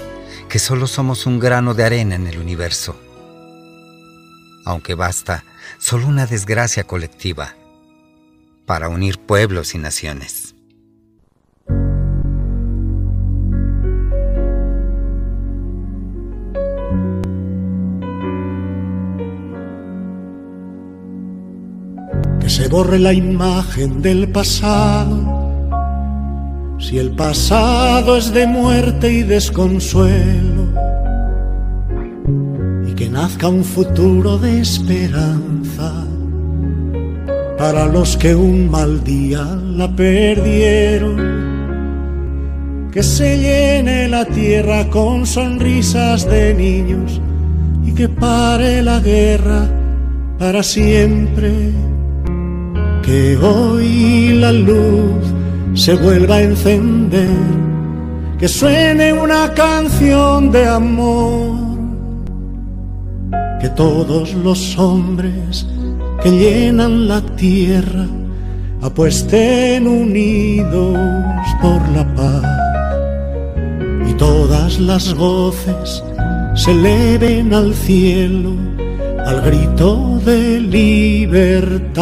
que 0.49 0.57
solo 0.57 0.87
somos 0.87 1.27
un 1.27 1.39
grano 1.39 1.75
de 1.75 1.83
arena 1.83 2.15
en 2.15 2.25
el 2.25 2.39
universo. 2.39 2.99
Aunque 4.65 4.95
basta 4.95 5.43
solo 5.77 6.07
una 6.07 6.25
desgracia 6.25 6.83
colectiva 6.83 7.55
para 8.65 8.89
unir 8.89 9.19
pueblos 9.19 9.75
y 9.75 9.77
naciones. 9.77 10.50
Borre 22.71 22.99
la 22.99 23.11
imagen 23.11 24.01
del 24.01 24.29
pasado. 24.29 25.41
Si 26.79 26.97
el 26.97 27.11
pasado 27.11 28.15
es 28.15 28.33
de 28.33 28.47
muerte 28.47 29.11
y 29.11 29.23
desconsuelo, 29.23 30.71
y 32.87 32.93
que 32.93 33.09
nazca 33.09 33.49
un 33.49 33.65
futuro 33.65 34.37
de 34.37 34.61
esperanza 34.61 36.05
para 37.57 37.87
los 37.87 38.15
que 38.15 38.33
un 38.33 38.71
mal 38.71 39.03
día 39.03 39.43
la 39.43 39.93
perdieron. 39.93 41.41
Que 42.89 43.03
se 43.03 43.37
llene 43.37 44.07
la 44.07 44.25
tierra 44.25 44.89
con 44.89 45.25
sonrisas 45.25 46.25
de 46.25 46.53
niños 46.53 47.21
y 47.85 47.93
que 47.93 48.09
pare 48.09 48.81
la 48.81 48.99
guerra 48.99 49.69
para 50.37 50.61
siempre 50.61 51.71
que 53.01 53.37
hoy 53.37 54.33
la 54.39 54.51
luz 54.51 55.23
se 55.73 55.95
vuelva 55.95 56.35
a 56.35 56.41
encender, 56.43 57.29
que 58.37 58.47
suene 58.47 59.13
una 59.13 59.53
canción 59.53 60.51
de 60.51 60.67
amor, 60.67 61.57
que 63.59 63.69
todos 63.69 64.33
los 64.33 64.77
hombres 64.77 65.65
que 66.23 66.29
llenan 66.29 67.07
la 67.07 67.21
tierra 67.35 68.07
apuesten 68.81 69.87
unidos 69.87 70.97
por 71.61 71.87
la 71.89 72.05
paz 72.15 72.45
y 74.09 74.13
todas 74.13 74.79
las 74.79 75.13
voces 75.13 76.03
se 76.55 76.71
eleven 76.71 77.53
al 77.53 77.73
cielo 77.73 78.70
al 79.25 79.41
grito 79.41 80.19
de 80.25 80.59
libertad. 80.59 82.01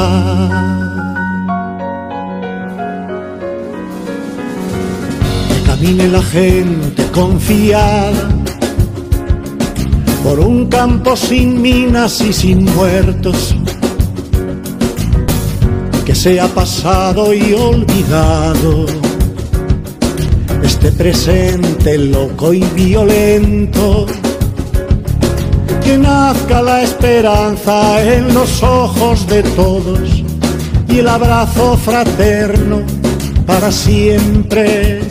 camine 5.66 6.08
la 6.10 6.22
gente 6.22 7.06
confiada 7.14 8.28
por 10.24 10.40
un 10.40 10.68
campo 10.68 11.16
sin 11.16 11.62
minas 11.62 12.20
y 12.22 12.34
sin 12.34 12.66
muertos, 12.76 13.56
que 16.06 16.14
sea 16.14 16.48
pasado 16.48 17.34
y 17.34 17.54
olvidado 17.54 18.86
este 20.64 20.92
presente 20.92 21.98
loco 21.98 22.54
y 22.54 22.60
violento, 22.76 24.06
que 25.90 25.98
nazca 25.98 26.62
la 26.62 26.84
esperanza 26.84 28.04
en 28.04 28.32
los 28.32 28.62
ojos 28.62 29.26
de 29.26 29.42
todos 29.42 30.24
y 30.88 31.00
el 31.00 31.08
abrazo 31.08 31.76
fraterno 31.78 32.82
para 33.48 33.72
siempre. 33.72 35.02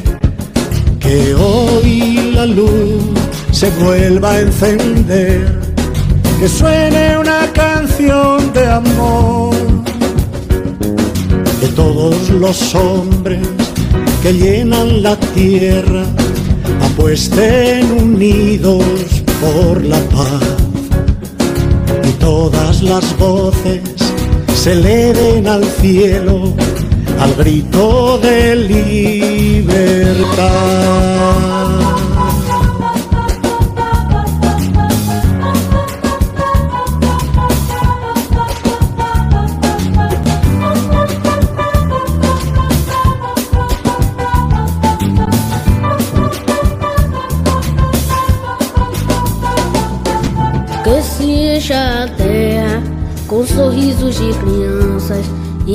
Que 1.00 1.34
hoy 1.34 2.30
la 2.32 2.46
luz 2.46 3.02
se 3.50 3.70
vuelva 3.70 4.34
a 4.34 4.40
encender, 4.40 5.58
que 6.38 6.48
suene 6.48 7.18
una 7.18 7.50
canción 7.52 8.52
de 8.52 8.64
amor, 8.70 9.56
que 11.60 11.66
todos 11.74 12.30
los 12.30 12.72
hombres 12.76 13.40
que 14.22 14.32
llenan 14.32 15.02
la 15.02 15.16
tierra 15.34 16.04
apuesten 16.82 17.90
unidos 17.90 18.84
por 19.40 19.84
la 19.84 19.98
paz 20.14 20.67
y 22.08 22.12
todas 22.12 22.82
las 22.82 23.16
voces 23.18 23.80
se 24.54 24.72
eleven 24.72 25.46
al 25.46 25.64
cielo 25.64 26.54
al 27.20 27.34
grito 27.34 28.18
de 28.18 28.56
libertad. 28.56 29.88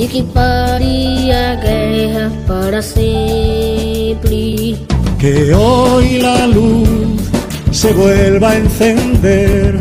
E 0.04 0.08
que 0.08 0.22
pare 0.22 1.32
a 1.32 1.54
guerra 1.56 2.30
para 2.46 2.82
sempre. 2.82 4.18
Que 5.18 5.54
hoy 5.54 6.18
la 6.18 6.46
luz 6.46 7.20
se 7.70 7.92
vuelva 7.94 8.50
a 8.50 8.56
encender, 8.56 9.78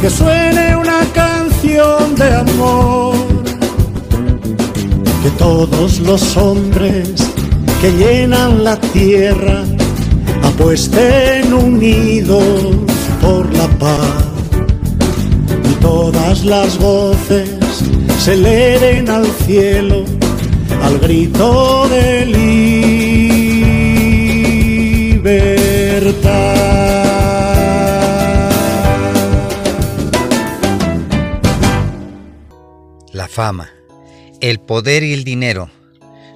que 0.00 0.10
suene 0.10 0.76
una 0.76 1.00
canción 1.14 2.14
de 2.16 2.34
amor, 2.34 3.14
que 5.22 5.30
todos 5.38 6.00
los 6.00 6.36
hombres 6.36 7.14
que 7.80 7.90
llenan 7.92 8.64
la 8.64 8.76
tierra 8.92 9.64
apuesten 10.42 11.54
unidos 11.54 12.76
por 13.22 13.50
la 13.54 13.68
paz 13.78 14.24
y 15.70 15.74
todas 15.80 16.44
las 16.44 16.78
voces 16.78 17.57
se 18.18 18.32
eleven 18.32 19.08
al 19.08 19.26
cielo 19.26 20.04
al 20.82 20.98
grito 20.98 21.88
de 21.88 22.26
libertad. 25.16 25.38
La 33.12 33.28
fama, 33.28 33.70
el 34.40 34.58
poder 34.60 35.04
y 35.04 35.12
el 35.12 35.24
dinero 35.24 35.70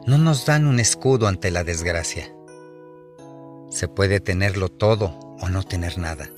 no 0.07 0.19
nos 0.19 0.47
dan 0.47 0.67
un 0.67 0.79
escudo 0.79 1.27
ante 1.27 1.51
la 1.51 1.65
desgracia. 1.65 2.33
Se 3.71 3.89
puede 3.89 4.21
tenerlo 4.21 4.69
todo 4.69 5.19
o 5.41 5.49
no 5.49 5.65
tener 5.65 5.99
nada. 5.99 6.31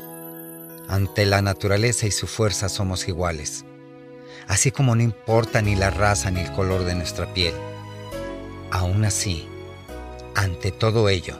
Ante 0.88 1.26
la 1.26 1.42
naturaleza 1.42 2.06
y 2.06 2.10
su 2.10 2.26
fuerza 2.26 2.68
somos 2.68 3.08
iguales 3.08 3.64
así 4.48 4.70
como 4.70 4.94
no 4.94 5.02
importa 5.02 5.62
ni 5.62 5.76
la 5.76 5.90
raza 5.90 6.30
ni 6.30 6.40
el 6.40 6.52
color 6.52 6.84
de 6.84 6.94
nuestra 6.94 7.32
piel. 7.32 7.54
Aún 8.70 9.04
así, 9.04 9.46
ante 10.34 10.72
todo 10.72 11.08
ello, 11.08 11.38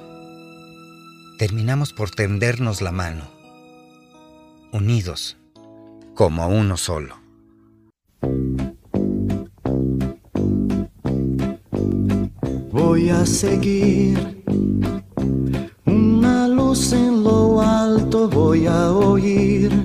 terminamos 1.39 1.93
por 1.93 2.11
tendernos 2.11 2.81
la 2.81 2.93
mano, 2.93 3.29
unidos 4.73 5.37
como 6.15 6.47
uno 6.49 6.77
solo. 6.77 7.25
Voy 12.71 13.11
a 13.11 13.27
seguir. 13.27 14.43
Una 15.85 16.49
luz 16.49 16.93
en 16.93 17.23
lo 17.23 17.61
alto 17.61 18.29
voy 18.29 18.67
a 18.67 18.91
oír. 18.91 19.84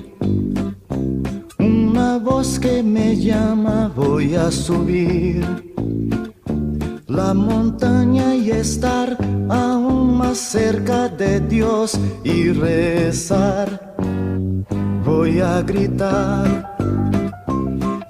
Que 2.60 2.82
me 2.82 3.16
llama 3.16 3.90
voy 3.96 4.34
a 4.34 4.50
subir. 4.50 5.42
La 7.06 7.32
montaña 7.32 8.34
y 8.34 8.50
estar 8.50 9.16
aún 9.48 10.18
más 10.18 10.36
cerca 10.36 11.08
de 11.08 11.40
Dios 11.40 11.98
y 12.22 12.52
rezar. 12.52 13.94
Voy 15.06 15.40
a 15.40 15.62
gritar 15.62 16.76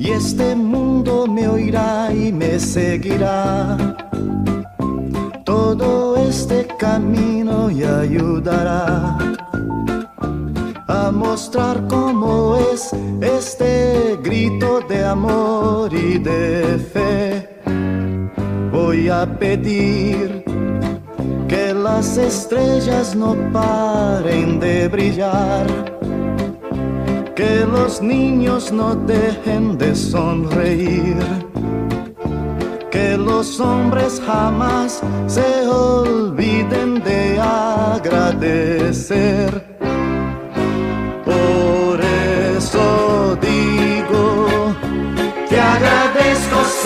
y 0.01 0.11
este 0.11 0.57
mundo 0.57 1.28
me 1.28 1.46
oirá 1.46 2.12
y 2.12 2.32
me 2.32 2.59
seguirá. 2.59 3.76
Todo 5.44 6.16
este 6.16 6.66
camino 6.76 7.70
y 7.70 7.84
ayudará 7.84 9.16
a 10.91 11.12
mostrar 11.12 11.86
cómo 11.88 12.57
es 12.57 12.91
este 13.20 14.18
grito 14.22 14.80
de 14.88 15.05
amor 15.05 15.95
y 15.95 16.18
de 16.18 16.78
fe. 16.93 17.49
Voy 18.72 19.09
a 19.09 19.24
pedir 19.38 20.43
que 21.49 21.72
las 21.72 22.16
estrellas 22.16 23.14
no 23.14 23.36
paren 23.53 24.59
de 24.59 24.88
brillar 24.88 25.66
que 27.41 27.64
los 27.64 28.03
niños 28.03 28.70
no 28.70 28.95
dejen 28.95 29.78
de 29.78 29.95
sonreír, 29.95 31.16
que 32.91 33.16
los 33.16 33.59
hombres 33.61 34.20
jamás 34.26 35.01
se 35.26 35.66
olviden 35.66 37.03
de 37.03 37.41
agradecer. 37.41 38.51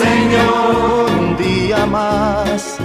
Señor 0.03 1.09
un 1.19 1.37
día 1.37 1.85
más. 1.85 2.77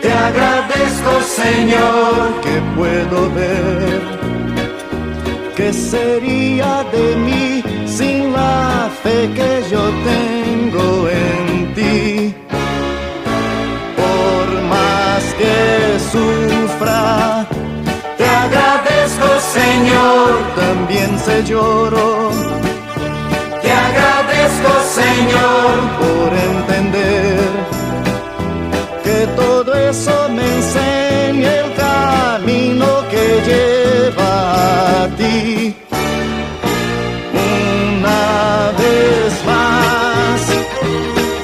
Te 0.00 0.12
agradezco 0.12 1.12
Señor 1.42 2.40
que 2.42 2.60
puedo 2.76 3.30
ver 3.34 4.14
¿Qué 5.56 5.72
sería 5.72 6.84
de 6.92 7.16
mí 7.16 7.62
sin 7.86 8.32
la 8.32 8.90
fe 9.02 9.30
que 9.34 9.62
yo 9.70 9.82
tengo 10.10 11.08
en 11.08 11.74
ti? 11.74 12.34
Por 13.96 14.62
más 14.62 15.22
que 15.38 15.98
sufra, 16.12 17.46
te 18.18 18.26
agradezco 18.26 19.26
Señor, 19.52 20.28
también 20.56 21.16
se 21.20 21.44
lloro. 21.44 22.63
Agradezco 24.64 24.82
Señor 24.94 25.72
por 26.00 26.32
entender 26.32 27.38
que 29.02 29.26
todo 29.36 29.74
eso 29.74 30.28
me 30.30 30.46
enseña 30.56 31.50
el 31.60 31.74
camino 31.74 32.86
que 33.10 33.42
lleva 33.48 35.02
a 35.02 35.08
ti. 35.18 35.74
Una 37.32 38.72
vez 38.78 39.32
más, 39.44 40.40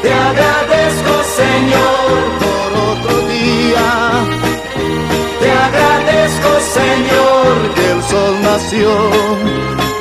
te 0.02 0.12
agradezco 0.12 1.12
Señor 1.42 2.16
por 2.44 2.68
otro 2.90 3.28
día. 3.28 3.88
Te 5.40 5.50
agradezco 5.50 6.50
Señor 6.78 7.74
que 7.74 7.92
el 7.92 8.02
sol 8.02 8.34
nació. 8.42 9.99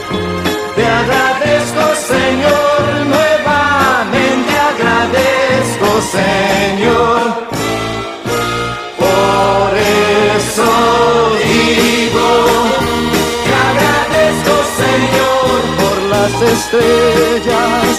Señor. 6.20 7.22
Por 9.04 9.70
eso 10.38 10.70
digo, 11.44 12.30
te 13.46 13.54
agradezco 13.70 14.54
Señor 14.84 15.58
por 15.80 15.98
las 16.14 16.34
estrellas, 16.56 17.92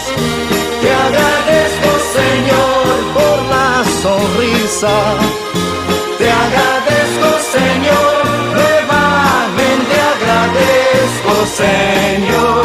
te 0.82 0.90
agradezco 1.06 1.90
Señor 2.18 2.92
por 3.16 3.38
la 3.54 3.70
sonrisa, 4.02 4.96
te 6.18 6.28
agradezco 6.44 7.28
Señor, 7.56 8.14
nuevamente 8.58 9.94
agradezco 10.14 11.32
Señor. 11.62 12.59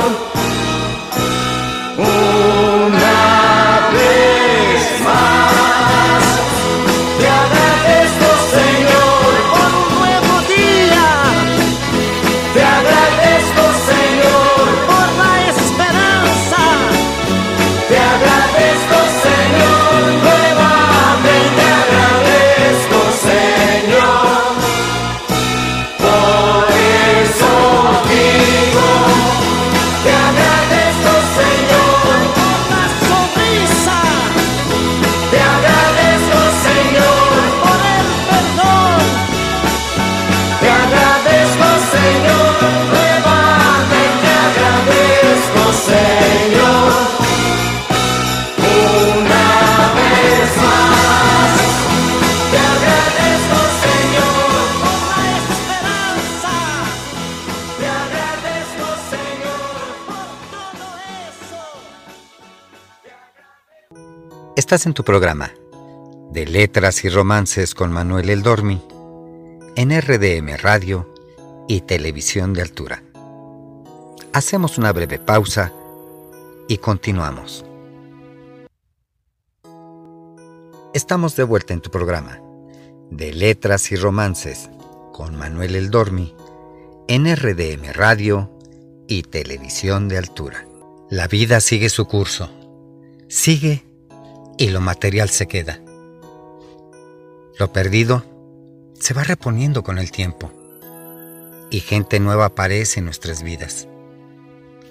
Estás 64.66 64.88
en 64.88 64.96
tu 64.96 65.04
programa 65.04 65.54
de 66.32 66.48
Letras 66.48 67.06
y 67.06 67.10
Romances 67.10 67.76
con 67.76 67.92
Manuel 67.92 68.32
El 68.32 68.42
Dormi 68.42 68.82
en 69.76 69.92
RDM 69.92 70.58
Radio 70.58 71.14
y 71.68 71.82
Televisión 71.82 72.54
de 72.54 72.64
Altura. 72.64 73.04
Hacemos 74.34 74.80
una 74.80 74.92
breve 74.92 75.20
pausa 75.20 75.72
y 76.68 76.80
continuamos. 76.80 77.64
Estamos 80.96 81.36
de 81.36 81.44
vuelta 81.44 81.76
en 81.76 81.82
tu 81.82 81.92
programa 81.92 82.42
de 83.12 83.34
Letras 83.34 83.92
y 83.92 83.98
Romances 83.98 84.72
con 85.14 85.36
Manuel 85.36 85.76
El 85.76 85.92
Dormi 85.92 86.34
en 87.08 87.28
RDM 87.36 87.94
Radio 87.94 88.50
y 89.08 89.22
Televisión 89.22 90.10
de 90.10 90.18
Altura. 90.18 90.66
La 91.12 91.28
vida 91.28 91.60
sigue 91.60 91.90
su 91.90 92.08
curso. 92.08 92.50
Sigue 93.28 93.86
y 94.58 94.70
lo 94.70 94.82
material 94.82 95.30
se 95.30 95.48
queda. 95.48 95.82
Lo 97.58 97.72
perdido 97.72 98.24
se 99.00 99.14
va 99.14 99.24
reponiendo 99.24 99.84
con 99.84 99.98
el 99.98 100.12
tiempo 100.12 100.52
y 101.70 101.80
gente 101.80 102.20
nueva 102.20 102.46
aparece 102.46 103.00
en 103.00 103.06
nuestras 103.06 103.44
vidas. 103.44 103.88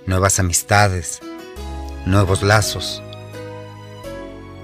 Nuevas 0.07 0.39
amistades, 0.39 1.21
nuevos 2.07 2.43
lazos. 2.43 3.03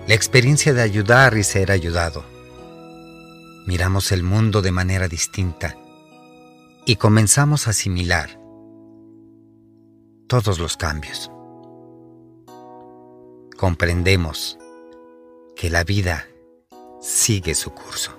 La 0.07 0.14
experiencia 0.14 0.74
de 0.74 0.82
ayudar 0.82 1.36
y 1.36 1.44
ser 1.44 1.70
ayudado. 1.70 2.24
Miramos 3.66 4.12
el 4.12 4.22
mundo 4.22 4.62
de 4.62 4.72
manera 4.72 5.09
distinta 5.09 5.76
y 6.84 6.96
comenzamos 6.96 7.66
a 7.66 7.70
asimilar 7.70 8.38
todos 10.26 10.59
los 10.59 10.76
cambios. 10.76 11.30
Comprendemos 13.57 14.60
que 15.61 15.69
la 15.69 15.85
vida 15.85 16.27
sigue 17.03 17.55
su 17.55 17.75
curso. 17.75 18.13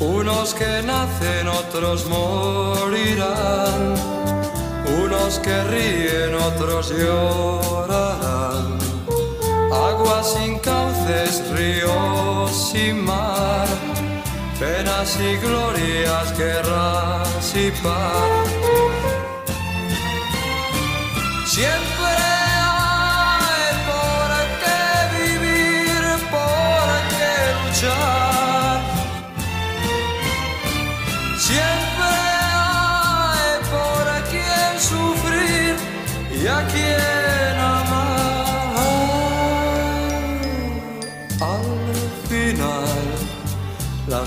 Unos 0.00 0.52
que 0.52 0.82
nacen, 0.82 1.48
otros 1.48 2.06
morirán. 2.10 3.94
Unos 5.02 5.38
que 5.38 5.64
ríen, 5.64 6.34
otros 6.34 6.90
llorarán. 6.90 8.78
Aguas 9.72 10.34
sin 10.34 10.58
cauces, 11.10 11.50
ríos 11.50 12.70
sin 12.72 13.04
mar. 13.04 13.66
Penas 14.58 15.18
y 15.18 15.36
glorias, 15.36 16.36
guerras 16.36 17.54
y 17.54 17.70
paz. 17.82 18.59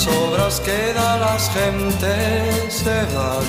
Las 0.00 0.16
obras 0.16 0.60
quedan, 0.60 1.20
las 1.20 1.50
gentes 1.50 2.72
se 2.72 3.04
van. 3.14 3.44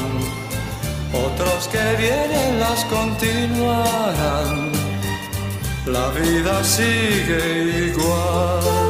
Otros 1.14 1.70
que 1.70 1.96
vienen 1.98 2.60
las 2.60 2.84
continuarán. 2.86 4.72
La 5.86 6.10
vida 6.10 6.62
sigue 6.64 7.94
igual. 7.94 8.81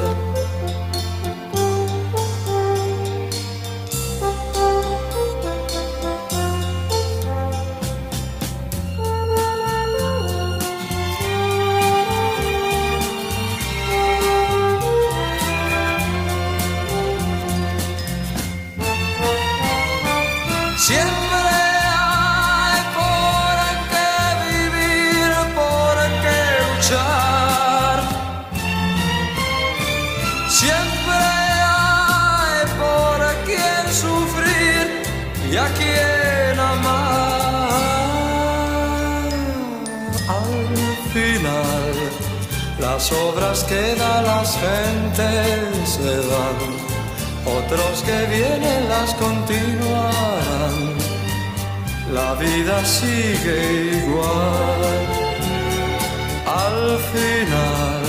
Las 43.12 43.20
obras 43.20 43.64
quedan, 43.66 44.24
las 44.24 44.58
gentes 44.58 45.90
se 45.90 46.18
van. 46.32 46.58
Otros 47.46 48.04
que 48.04 48.26
vienen 48.28 48.88
las 48.88 49.14
continuarán. 49.16 50.76
La 52.14 52.34
vida 52.36 52.86
sigue 52.86 54.04
igual. 54.04 54.82
Al 56.46 57.00
final, 57.14 58.04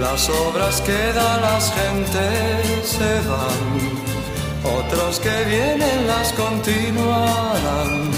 las 0.00 0.28
obras 0.28 0.80
quedan, 0.82 1.40
las 1.40 1.72
gentes 1.72 2.88
se 2.96 3.20
van. 3.28 3.64
Otros 4.78 5.20
que 5.20 5.44
vienen 5.44 6.06
las 6.06 6.32
continuarán. 6.32 8.10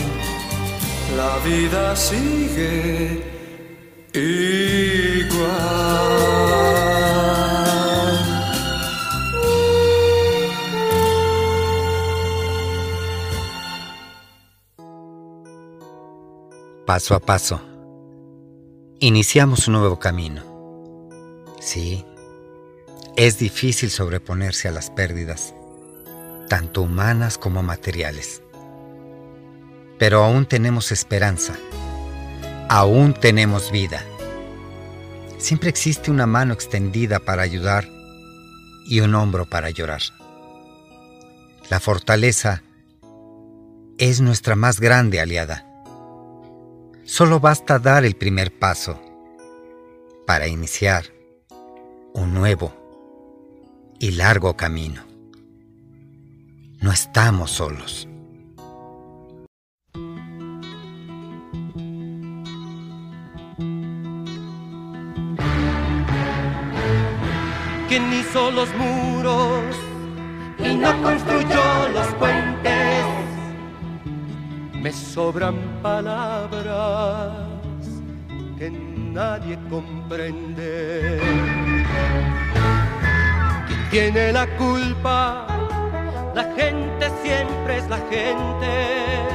La 1.16 1.38
vida 1.44 1.94
sigue 1.94 3.22
igual. 4.12 4.67
Paso 16.98 17.14
a 17.14 17.20
paso, 17.20 17.60
iniciamos 18.98 19.68
un 19.68 19.74
nuevo 19.74 20.00
camino. 20.00 20.42
Sí, 21.60 22.04
es 23.14 23.38
difícil 23.38 23.90
sobreponerse 23.90 24.66
a 24.66 24.72
las 24.72 24.90
pérdidas, 24.90 25.54
tanto 26.48 26.82
humanas 26.82 27.38
como 27.38 27.62
materiales. 27.62 28.42
Pero 29.98 30.24
aún 30.24 30.46
tenemos 30.46 30.90
esperanza, 30.90 31.54
aún 32.68 33.14
tenemos 33.14 33.70
vida. 33.70 34.02
Siempre 35.38 35.70
existe 35.70 36.10
una 36.10 36.26
mano 36.26 36.52
extendida 36.52 37.20
para 37.20 37.42
ayudar 37.42 37.88
y 38.84 39.00
un 39.00 39.14
hombro 39.14 39.46
para 39.48 39.70
llorar. 39.70 40.02
La 41.70 41.78
fortaleza 41.78 42.62
es 43.98 44.20
nuestra 44.20 44.56
más 44.56 44.80
grande 44.80 45.20
aliada. 45.20 45.64
Solo 47.04 47.40
basta 47.40 47.78
dar 47.78 48.04
el 48.04 48.16
primer 48.16 48.58
paso 48.58 49.00
para 50.26 50.48
iniciar 50.48 51.04
un 52.14 52.34
nuevo 52.34 52.74
y 53.98 54.12
largo 54.12 54.56
camino. 54.56 55.02
No 56.80 56.92
estamos 56.92 57.52
solos. 57.52 58.07
Quien 67.98 68.12
hizo 68.12 68.52
los 68.52 68.72
muros 68.76 69.74
y 70.56 70.76
no 70.76 71.02
construyó 71.02 71.88
los 71.92 72.06
puentes 72.14 73.04
me 74.80 74.92
sobran 74.92 75.56
palabras 75.82 77.32
que 78.56 78.70
nadie 78.70 79.58
comprende. 79.68 81.18
¿Quién 83.66 83.90
tiene 83.90 84.32
la 84.32 84.46
culpa? 84.56 85.48
La 86.36 86.44
gente 86.54 87.10
siempre 87.24 87.78
es 87.78 87.88
la 87.88 87.98
gente. 88.12 89.26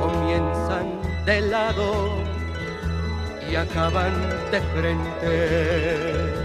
Comienzan 0.00 1.00
de 1.26 1.40
lado 1.40 2.14
y 3.50 3.56
acaban 3.56 4.14
de 4.52 4.60
frente. 4.72 6.41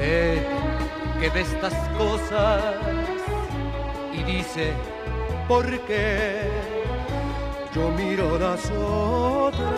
Que 0.00 1.28
ve 1.34 1.40
estas 1.42 1.74
cosas 1.98 2.62
y 4.14 4.22
dice, 4.22 4.72
¿por 5.46 5.66
qué? 5.80 6.48
Yo 7.74 7.90
miro 7.90 8.38
las 8.38 8.70
otras 8.70 9.68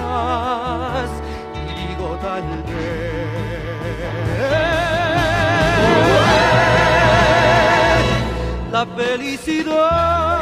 y 1.55 1.75
digo 1.89 2.17
tal 2.23 2.45
vez. 2.69 3.33
La 8.71 8.87
felicidad 8.87 10.42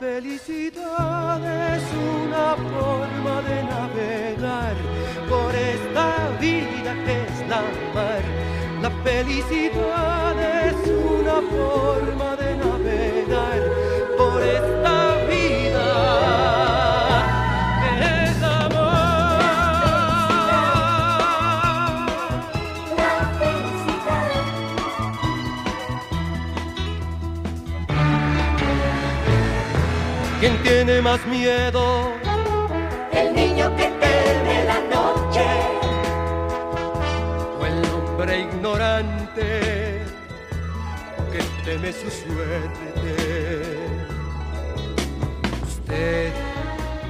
felicidad 0.00 1.40
es 1.76 1.82
una 2.24 2.56
forma 2.56 3.42
de 3.42 3.62
navegar 3.64 4.74
por 5.28 5.54
esta 5.54 6.06
vida 6.40 6.94
que 7.04 7.14
es 7.28 7.48
la 7.50 7.60
mar. 7.94 8.22
La 8.80 8.90
felicidad 9.04 10.36
es 10.68 10.76
una 10.88 11.38
forma 11.54 12.34
de 12.36 12.56
navegar 12.56 13.60
por 14.16 14.42
esta 14.42 14.79
tiene 30.90 31.02
más 31.02 31.24
miedo? 31.26 32.12
El 33.12 33.32
niño 33.32 33.76
que 33.76 33.84
teme 34.02 34.64
la 34.64 34.80
noche. 34.96 35.46
o 37.60 37.66
el 37.66 37.84
hombre 37.94 38.40
ignorante 38.40 40.02
que 41.30 41.40
teme 41.64 41.92
su 41.92 42.10
suerte. 42.10 43.12
Usted 45.62 46.32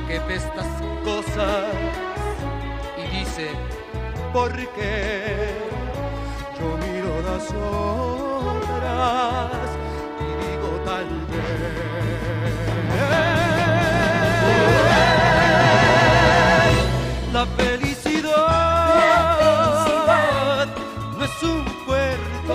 que 0.08 0.18
ve 0.28 0.34
estas 0.34 0.66
cosas 1.02 1.64
y 2.98 3.02
dice, 3.18 3.46
¿por 4.34 4.52
qué? 4.74 5.54
Yo 6.58 6.66
miro 6.84 7.12
las 7.22 7.50
horas 7.52 9.10
La 17.40 17.46
felicidad 17.46 18.36
no 21.16 21.24
es 21.24 21.42
un 21.42 21.64
puerto. 21.86 22.54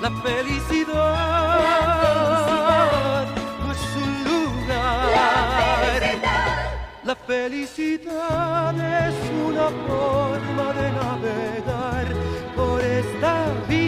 La 0.00 0.10
felicidad 0.22 0.96
no 3.62 3.72
es 3.72 3.84
un 4.04 4.12
lugar. 4.24 6.00
La 7.04 7.14
felicidad 7.14 8.74
es 9.06 9.16
una 9.46 9.68
forma 9.86 10.66
de 10.72 10.86
navegar 10.92 12.06
por 12.56 12.80
esta 12.80 13.34
vida 13.68 13.87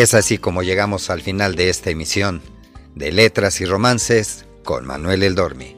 Es 0.00 0.14
así 0.14 0.38
como 0.38 0.62
llegamos 0.62 1.10
al 1.10 1.20
final 1.20 1.56
de 1.56 1.68
esta 1.68 1.90
emisión 1.90 2.40
de 2.94 3.12
Letras 3.12 3.60
y 3.60 3.66
Romances 3.66 4.46
con 4.64 4.86
Manuel 4.86 5.22
El 5.22 5.34
Dormi, 5.34 5.76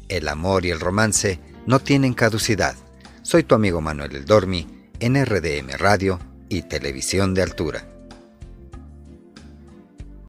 el 0.09 0.29
amor 0.29 0.67
y 0.67 0.71
el 0.71 0.81
romance 0.81 1.39
no 1.67 1.81
tienen 1.81 2.15
caducidad. 2.15 2.75
Soy 3.23 3.45
tu 3.45 3.55
amigo 3.55 3.81
Manuel 3.81 4.17
El 4.17 4.25
Dormi 4.25 4.67
en 4.99 5.25
RDM 5.25 5.71
Radio 5.79 6.19
y 6.49 6.63
Televisión 6.63 7.35
de 7.35 7.43
Altura. 7.43 7.87